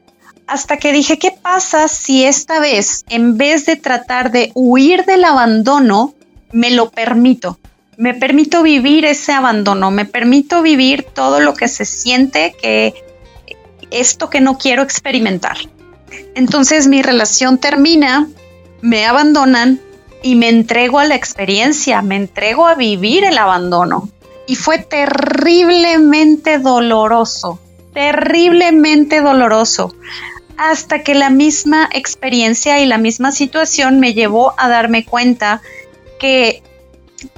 [0.51, 5.23] hasta que dije, ¿qué pasa si esta vez, en vez de tratar de huir del
[5.23, 6.13] abandono,
[6.51, 7.57] me lo permito?
[7.95, 12.93] Me permito vivir ese abandono, me permito vivir todo lo que se siente que
[13.91, 15.55] esto que no quiero experimentar.
[16.35, 18.27] Entonces mi relación termina,
[18.81, 19.79] me abandonan
[20.21, 24.09] y me entrego a la experiencia, me entrego a vivir el abandono.
[24.47, 27.57] Y fue terriblemente doloroso,
[27.93, 29.95] terriblemente doloroso,
[30.61, 35.59] hasta que la misma experiencia y la misma situación me llevó a darme cuenta
[36.19, 36.61] que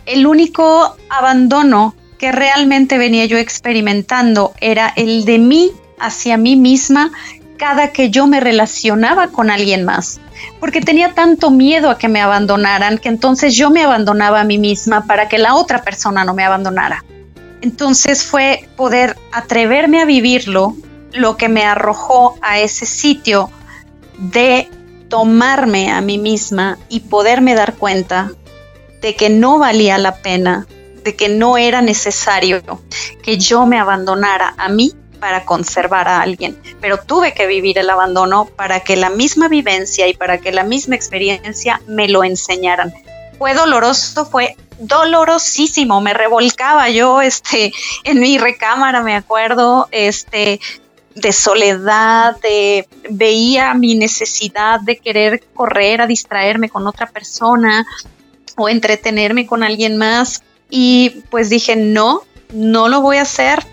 [0.05, 7.13] el único abandono que realmente venía yo experimentando era el de mí hacia mí misma
[7.55, 10.19] cada que yo me relacionaba con alguien más,
[10.59, 14.57] porque tenía tanto miedo a que me abandonaran que entonces yo me abandonaba a mí
[14.57, 17.05] misma para que la otra persona no me abandonara.
[17.61, 20.75] Entonces fue poder atreverme a vivirlo
[21.13, 23.49] lo que me arrojó a ese sitio
[24.17, 24.69] de
[25.09, 28.31] tomarme a mí misma y poderme dar cuenta
[29.01, 30.65] de que no valía la pena,
[31.03, 32.61] de que no era necesario
[33.21, 37.89] que yo me abandonara a mí para conservar a alguien, pero tuve que vivir el
[37.89, 42.93] abandono para que la misma vivencia y para que la misma experiencia me lo enseñaran.
[43.37, 47.71] Fue doloroso, fue dolorosísimo, me revolcaba yo este
[48.03, 50.59] en mi recámara, me acuerdo, este
[51.15, 52.37] de soledad,
[53.09, 57.85] veía mi necesidad de querer correr a distraerme con otra persona
[58.57, 60.43] o entretenerme con alguien más.
[60.69, 63.63] Y pues dije, "No, no lo voy a hacer,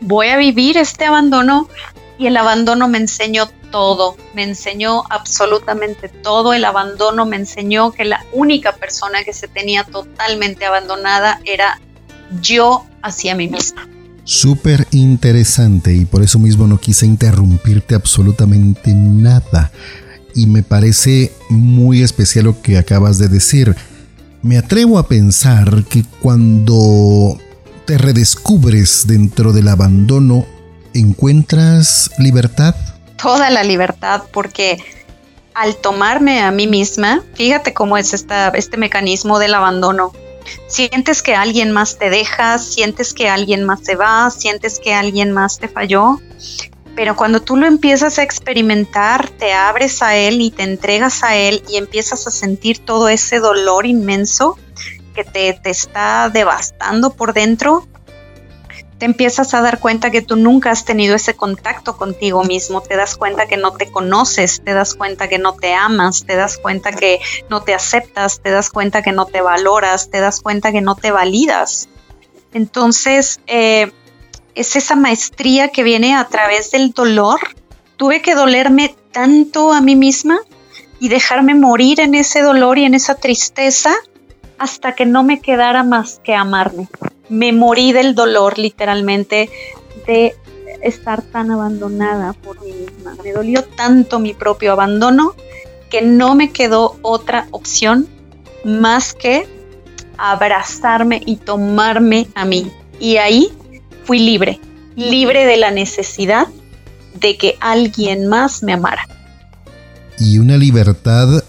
[0.00, 1.68] voy a vivir este abandono.
[2.16, 8.04] Y el abandono me enseñó todo, me enseñó absolutamente todo, el abandono me enseñó que
[8.04, 11.80] la única persona que se tenía totalmente abandonada era
[12.40, 13.88] yo hacia mí misma.
[14.24, 19.70] Súper interesante y por eso mismo no quise interrumpirte absolutamente nada.
[20.34, 23.76] Y me parece muy especial lo que acabas de decir.
[24.42, 27.38] Me atrevo a pensar que cuando
[27.84, 30.46] te redescubres dentro del abandono,
[30.94, 32.74] ¿encuentras libertad?
[33.20, 34.82] Toda la libertad, porque
[35.54, 40.12] al tomarme a mí misma, fíjate cómo es esta, este mecanismo del abandono.
[40.66, 45.32] Sientes que alguien más te deja, sientes que alguien más se va, sientes que alguien
[45.32, 46.20] más te falló,
[46.94, 51.36] pero cuando tú lo empiezas a experimentar, te abres a él y te entregas a
[51.36, 54.58] él y empiezas a sentir todo ese dolor inmenso,
[55.14, 57.86] que te, está devastando por dentro,
[59.04, 63.16] empiezas a dar cuenta que tú nunca has tenido ese contacto contigo mismo, te das
[63.16, 66.92] cuenta que no te conoces, te das cuenta que no te amas, te das cuenta
[66.92, 70.80] que no te aceptas, te das cuenta que no te valoras, te das cuenta que
[70.80, 71.88] no te validas.
[72.52, 73.92] Entonces, eh,
[74.54, 77.40] es esa maestría que viene a través del dolor.
[77.96, 80.38] Tuve que dolerme tanto a mí misma
[80.98, 83.92] y dejarme morir en ese dolor y en esa tristeza
[84.58, 86.88] hasta que no me quedara más que amarme.
[87.28, 89.50] Me morí del dolor literalmente
[90.06, 90.34] de
[90.82, 93.16] estar tan abandonada por mí misma.
[93.22, 95.34] Me dolió tanto mi propio abandono
[95.90, 98.08] que no me quedó otra opción
[98.64, 99.46] más que
[100.18, 102.70] abrazarme y tomarme a mí.
[103.00, 103.52] Y ahí
[104.04, 104.60] fui libre,
[104.96, 106.48] libre de la necesidad
[107.14, 109.06] de que alguien más me amara.
[110.18, 111.42] Y una libertad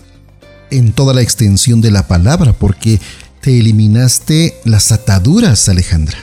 [0.71, 2.99] en toda la extensión de la palabra, porque
[3.45, 6.17] te eliminaste las ataduras, Alejandra.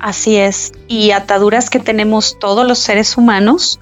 [0.00, 3.80] Así es, y ataduras que tenemos todos los seres humanos.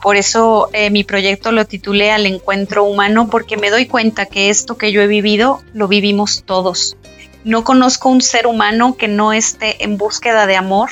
[0.00, 4.48] Por eso eh, mi proyecto lo titulé Al Encuentro Humano, porque me doy cuenta que
[4.48, 6.96] esto que yo he vivido lo vivimos todos.
[7.44, 10.88] No conozco un ser humano que no esté en búsqueda de amor,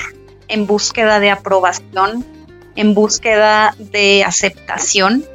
[0.49, 2.23] en búsqueda de aprobación,
[2.75, 5.25] en búsqueda de aceptación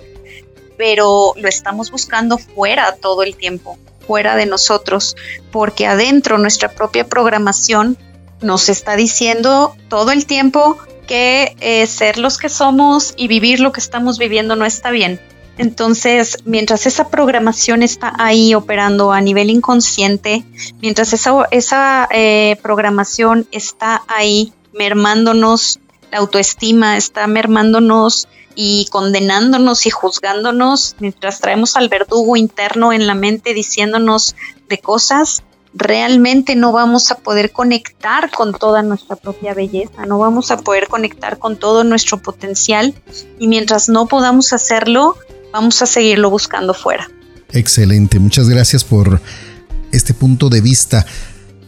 [0.76, 3.76] pero lo estamos buscando fuera todo el tiempo,
[4.08, 5.14] fuera de nosotros,
[5.52, 7.98] porque adentro nuestra propia programación
[8.40, 13.70] nos está diciendo todo el tiempo que eh, ser los que somos y vivir lo
[13.70, 15.20] que estamos viviendo no está bien.
[15.58, 20.44] Entonces, mientras esa programación está ahí operando a nivel inconsciente,
[20.80, 25.80] mientras esa, esa eh, programación está ahí mermándonos
[26.10, 28.28] la autoestima, está mermándonos
[28.60, 34.34] y condenándonos y juzgándonos mientras traemos al verdugo interno en la mente diciéndonos
[34.68, 35.44] de cosas,
[35.74, 40.88] realmente no vamos a poder conectar con toda nuestra propia belleza, no vamos a poder
[40.88, 43.00] conectar con todo nuestro potencial
[43.38, 45.14] y mientras no podamos hacerlo,
[45.52, 47.08] vamos a seguirlo buscando fuera.
[47.52, 49.20] Excelente, muchas gracias por
[49.92, 51.06] este punto de vista.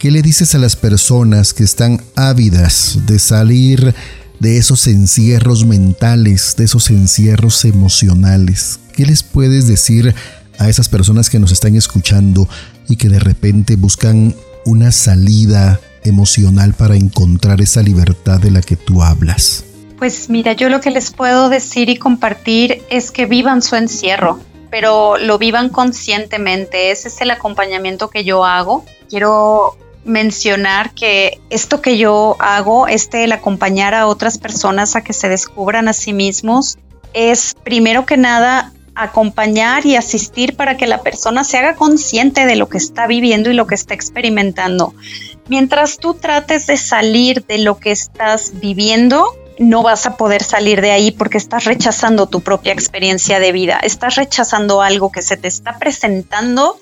[0.00, 3.94] ¿Qué le dices a las personas que están ávidas de salir
[4.40, 8.80] de esos encierros mentales, de esos encierros emocionales.
[8.92, 10.14] ¿Qué les puedes decir
[10.58, 12.48] a esas personas que nos están escuchando
[12.88, 14.34] y que de repente buscan
[14.64, 19.64] una salida emocional para encontrar esa libertad de la que tú hablas?
[19.98, 24.40] Pues mira, yo lo que les puedo decir y compartir es que vivan su encierro,
[24.70, 26.90] pero lo vivan conscientemente.
[26.90, 28.86] Ese es el acompañamiento que yo hago.
[29.10, 35.12] Quiero mencionar que esto que yo hago, este el acompañar a otras personas a que
[35.12, 36.78] se descubran a sí mismos,
[37.12, 42.56] es primero que nada acompañar y asistir para que la persona se haga consciente de
[42.56, 44.94] lo que está viviendo y lo que está experimentando.
[45.48, 50.80] Mientras tú trates de salir de lo que estás viviendo, no vas a poder salir
[50.80, 55.36] de ahí porque estás rechazando tu propia experiencia de vida, estás rechazando algo que se
[55.36, 56.78] te está presentando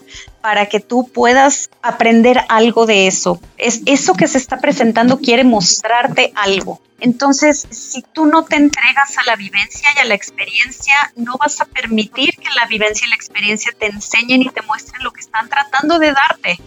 [0.49, 3.39] para que tú puedas aprender algo de eso.
[3.59, 6.81] Es eso que se está presentando quiere mostrarte algo.
[7.01, 11.61] Entonces, si tú no te entregas a la vivencia y a la experiencia, no vas
[11.61, 15.21] a permitir que la vivencia y la experiencia te enseñen y te muestren lo que
[15.21, 16.59] están tratando de darte.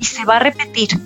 [0.00, 0.98] Y se va a repetir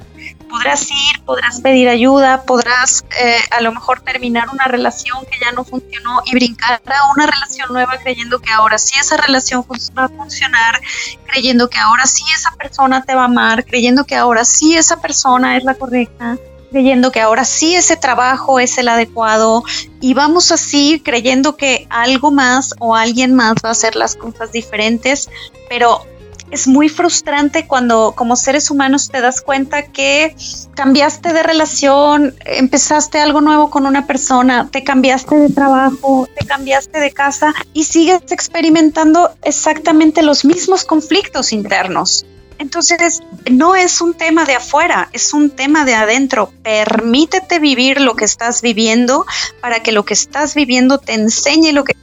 [0.52, 5.50] podrás ir, podrás pedir ayuda, podrás eh, a lo mejor terminar una relación que ya
[5.52, 9.64] no funcionó y brincar a una relación nueva creyendo que ahora sí esa relación
[9.98, 10.80] va a funcionar,
[11.26, 15.00] creyendo que ahora sí esa persona te va a amar, creyendo que ahora sí esa
[15.00, 16.36] persona es la correcta
[16.70, 19.62] creyendo que ahora sí ese trabajo es el adecuado
[20.00, 24.52] y vamos así creyendo que algo más o alguien más va a hacer las cosas
[24.52, 25.28] diferentes,
[25.68, 26.06] pero
[26.52, 30.36] es muy frustrante cuando como seres humanos te das cuenta que
[30.74, 37.00] cambiaste de relación, empezaste algo nuevo con una persona, te cambiaste de trabajo, te cambiaste
[37.00, 42.26] de casa y sigues experimentando exactamente los mismos conflictos internos.
[42.58, 46.52] Entonces, no es un tema de afuera, es un tema de adentro.
[46.62, 49.24] Permítete vivir lo que estás viviendo
[49.62, 51.96] para que lo que estás viviendo te enseñe lo que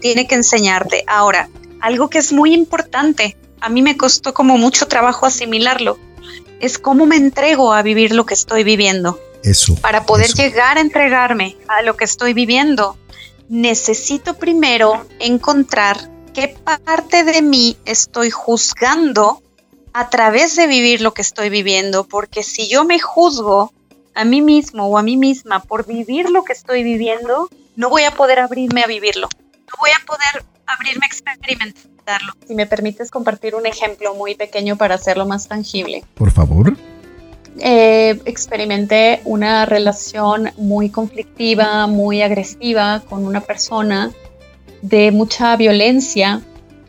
[0.00, 1.04] tiene que enseñarte.
[1.06, 1.48] Ahora,
[1.80, 5.96] algo que es muy importante, a mí me costó como mucho trabajo asimilarlo.
[6.60, 9.20] Es cómo me entrego a vivir lo que estoy viviendo.
[9.44, 9.76] Eso.
[9.76, 12.98] Para poder llegar a entregarme a lo que estoy viviendo,
[13.48, 19.42] necesito primero encontrar qué parte de mí estoy juzgando
[19.92, 23.72] a través de vivir lo que estoy viviendo, porque si yo me juzgo
[24.14, 28.02] a mí mismo o a mí misma por vivir lo que estoy viviendo, no voy
[28.02, 29.28] a poder abrirme a vivirlo.
[29.38, 31.08] No voy a poder abrirme a
[32.46, 36.04] Si me permites compartir un ejemplo muy pequeño para hacerlo más tangible.
[36.14, 36.76] Por favor.
[37.58, 44.10] Eh, experimenté una relación muy conflictiva, muy agresiva con una persona
[44.80, 46.40] de mucha violencia.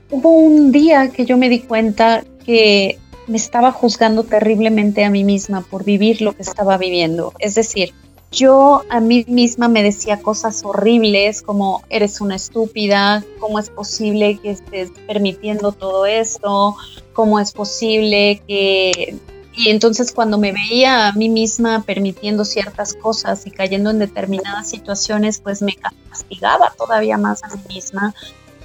[0.10, 2.98] Hubo un día que yo me di cuenta que
[3.28, 7.34] me estaba juzgando terriblemente a mí misma por vivir lo que estaba viviendo.
[7.40, 7.94] Es decir,
[8.34, 14.40] yo a mí misma me decía cosas horribles como eres una estúpida, cómo es posible
[14.40, 16.76] que estés permitiendo todo esto,
[17.14, 19.18] cómo es posible que...
[19.56, 24.68] Y entonces cuando me veía a mí misma permitiendo ciertas cosas y cayendo en determinadas
[24.68, 25.76] situaciones, pues me
[26.10, 28.16] castigaba todavía más a mí misma,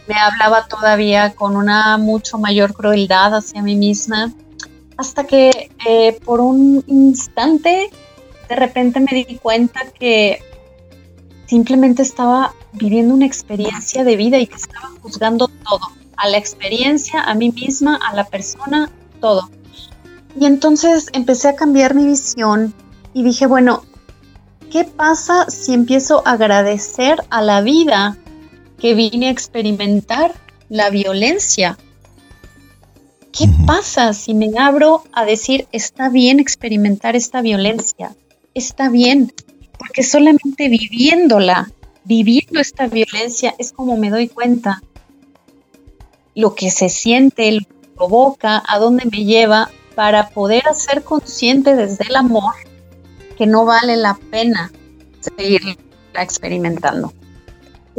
[0.07, 4.33] me hablaba todavía con una mucho mayor crueldad hacia mí misma,
[4.97, 7.91] hasta que eh, por un instante
[8.49, 10.41] de repente me di cuenta que
[11.47, 17.23] simplemente estaba viviendo una experiencia de vida y que estaba juzgando todo, a la experiencia,
[17.23, 18.91] a mí misma, a la persona,
[19.21, 19.49] todo.
[20.39, 22.75] Y entonces empecé a cambiar mi visión
[23.15, 23.83] y dije, bueno,
[24.71, 28.17] ¿qué pasa si empiezo a agradecer a la vida
[28.79, 30.35] que vine a experimentar
[30.69, 31.79] la violencia?
[33.33, 38.15] ¿Qué pasa si me abro a decir, está bien experimentar esta violencia?
[38.55, 39.33] Está bien,
[39.79, 41.71] porque solamente viviéndola,
[42.05, 44.83] viviendo esta violencia, es como me doy cuenta
[46.35, 51.75] lo que se siente, lo que provoca, a dónde me lleva, para poder hacer consciente
[51.75, 52.55] desde el amor
[53.37, 54.71] que no vale la pena
[55.21, 55.61] seguir
[56.15, 57.13] experimentando.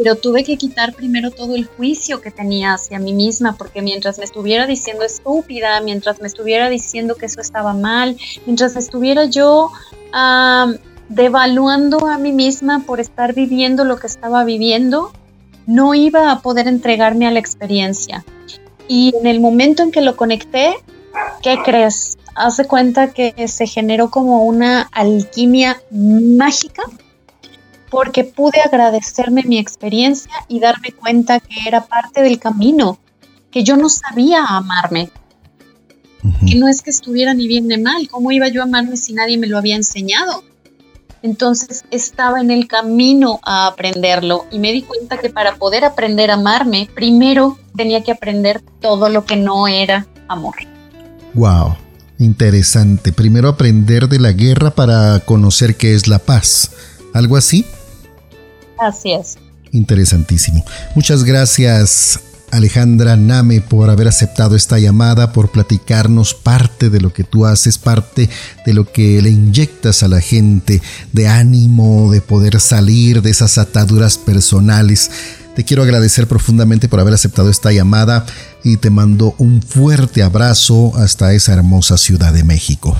[0.01, 4.17] Pero tuve que quitar primero todo el juicio que tenía hacia mí misma, porque mientras
[4.17, 9.71] me estuviera diciendo estúpida, mientras me estuviera diciendo que eso estaba mal, mientras estuviera yo
[11.09, 15.11] devaluando a mí misma por estar viviendo lo que estaba viviendo,
[15.67, 18.23] no iba a poder entregarme a la experiencia.
[18.87, 20.75] Y en el momento en que lo conecté,
[21.43, 22.17] ¿qué crees?
[22.35, 26.83] Haz de cuenta que se generó como una alquimia mágica
[27.89, 32.99] porque pude agradecerme mi experiencia y darme cuenta que era parte del camino,
[33.51, 35.11] que yo no sabía amarme,
[36.47, 39.13] que no es que estuviera ni bien ni mal, ¿cómo iba yo a amarme si
[39.13, 40.43] nadie me lo había enseñado?
[41.21, 46.31] Entonces estaba en el camino a aprenderlo y me di cuenta que para poder aprender
[46.31, 50.55] a amarme, primero tenía que aprender todo lo que no era amor.
[51.33, 51.75] Wow,
[52.19, 53.11] interesante.
[53.11, 56.71] Primero aprender de la guerra para conocer qué es la paz.
[57.13, 57.65] ¿Algo así?
[58.79, 59.37] Así es.
[59.71, 60.65] Interesantísimo.
[60.95, 62.19] Muchas gracias
[62.51, 67.77] Alejandra Name por haber aceptado esta llamada, por platicarnos parte de lo que tú haces,
[67.77, 68.29] parte
[68.65, 73.57] de lo que le inyectas a la gente, de ánimo, de poder salir de esas
[73.57, 75.11] ataduras personales.
[75.55, 78.25] Te quiero agradecer profundamente por haber aceptado esta llamada
[78.63, 82.97] y te mando un fuerte abrazo hasta esa hermosa Ciudad de México.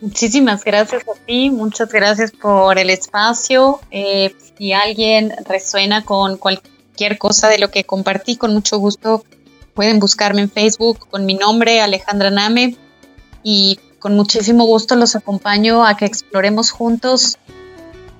[0.00, 3.80] Muchísimas gracias a ti, muchas gracias por el espacio.
[3.90, 9.24] Eh, si alguien resuena con cualquier cosa de lo que compartí, con mucho gusto
[9.74, 12.76] pueden buscarme en Facebook con mi nombre, Alejandra Name,
[13.44, 17.38] y con muchísimo gusto los acompaño a que exploremos juntos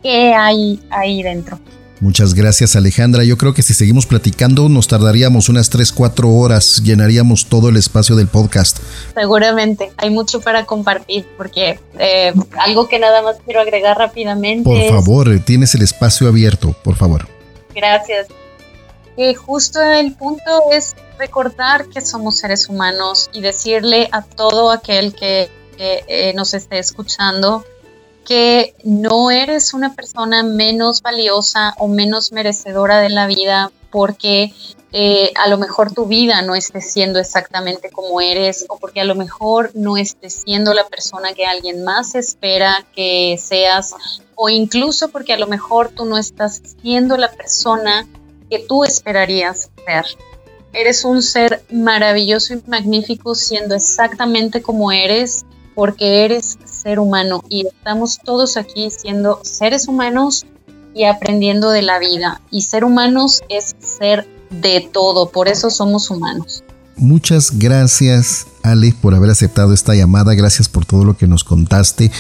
[0.03, 1.59] qué hay ahí dentro.
[2.01, 3.25] Muchas gracias Alejandra.
[3.25, 7.77] Yo creo que si seguimos platicando nos tardaríamos unas 3, 4 horas, llenaríamos todo el
[7.77, 8.79] espacio del podcast.
[9.15, 14.63] Seguramente, hay mucho para compartir porque eh, algo que nada más quiero agregar rápidamente.
[14.63, 17.27] Por favor, tienes el espacio abierto, por favor.
[17.75, 18.29] Gracias.
[19.17, 25.15] Que justo el punto es recordar que somos seres humanos y decirle a todo aquel
[25.15, 27.65] que eh, nos esté escuchando,
[28.29, 34.53] que no eres una persona menos valiosa o menos merecedora de la vida porque
[34.93, 39.07] eh, a lo mejor tu vida no esté siendo exactamente como eres o porque a
[39.07, 43.95] lo mejor no estés siendo la persona que alguien más espera que seas
[44.35, 48.07] o incluso porque a lo mejor tú no estás siendo la persona
[48.51, 50.05] que tú esperarías ser.
[50.75, 56.59] Eres un ser maravilloso y magnífico siendo exactamente como eres porque eres
[56.89, 60.47] ser humano y estamos todos aquí siendo seres humanos
[60.95, 62.41] y aprendiendo de la vida.
[62.51, 66.65] Y ser humanos es ser de todo, por eso somos humanos.
[66.97, 70.33] Muchas gracias, Ale, por haber aceptado esta llamada.
[70.33, 72.11] Gracias por todo lo que nos contaste.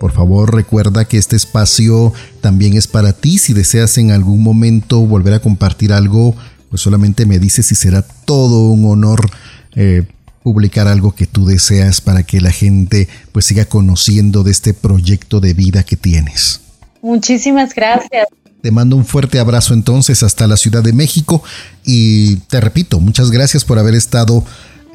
[0.00, 3.38] Por favor, recuerda que este espacio también es para ti.
[3.38, 6.34] Si deseas en algún momento volver a compartir algo,
[6.68, 9.30] pues solamente me dices y será todo un honor
[9.76, 10.02] eh,
[10.42, 15.40] publicar algo que tú deseas para que la gente pues siga conociendo de este proyecto
[15.40, 16.60] de vida que tienes.
[17.02, 18.26] Muchísimas gracias.
[18.62, 21.42] Te mando un fuerte abrazo entonces hasta la Ciudad de México
[21.84, 24.44] y te repito, muchas gracias por haber estado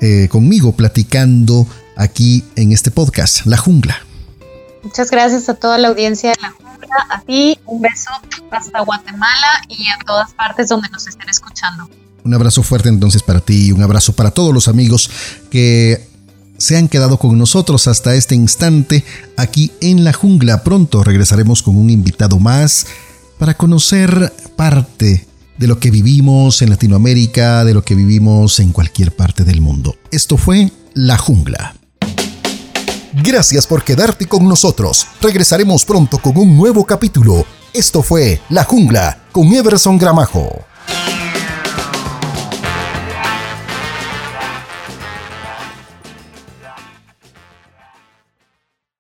[0.02, 1.68] eh, conmigo platicando
[1.98, 3.98] aquí en este podcast, La Jungla.
[4.84, 8.12] Muchas gracias a toda la audiencia de La Jungla, a ti, un beso
[8.52, 11.89] hasta Guatemala y a todas partes donde nos estén escuchando.
[12.26, 15.11] Un abrazo fuerte entonces para ti y un abrazo para todos los amigos
[15.51, 16.07] que
[16.57, 19.05] se han quedado con nosotros hasta este instante
[19.38, 20.63] aquí en la jungla.
[20.63, 22.88] Pronto regresaremos con un invitado más
[23.38, 25.28] para conocer parte
[25.59, 29.95] de lo que vivimos en Latinoamérica, de lo que vivimos en cualquier parte del mundo.
[30.09, 31.76] Esto fue La Jungla.
[33.23, 35.05] Gracias por quedarte con nosotros.
[35.21, 37.45] Regresaremos pronto con un nuevo capítulo.
[37.71, 40.65] Esto fue La Jungla con Everson Gramajo.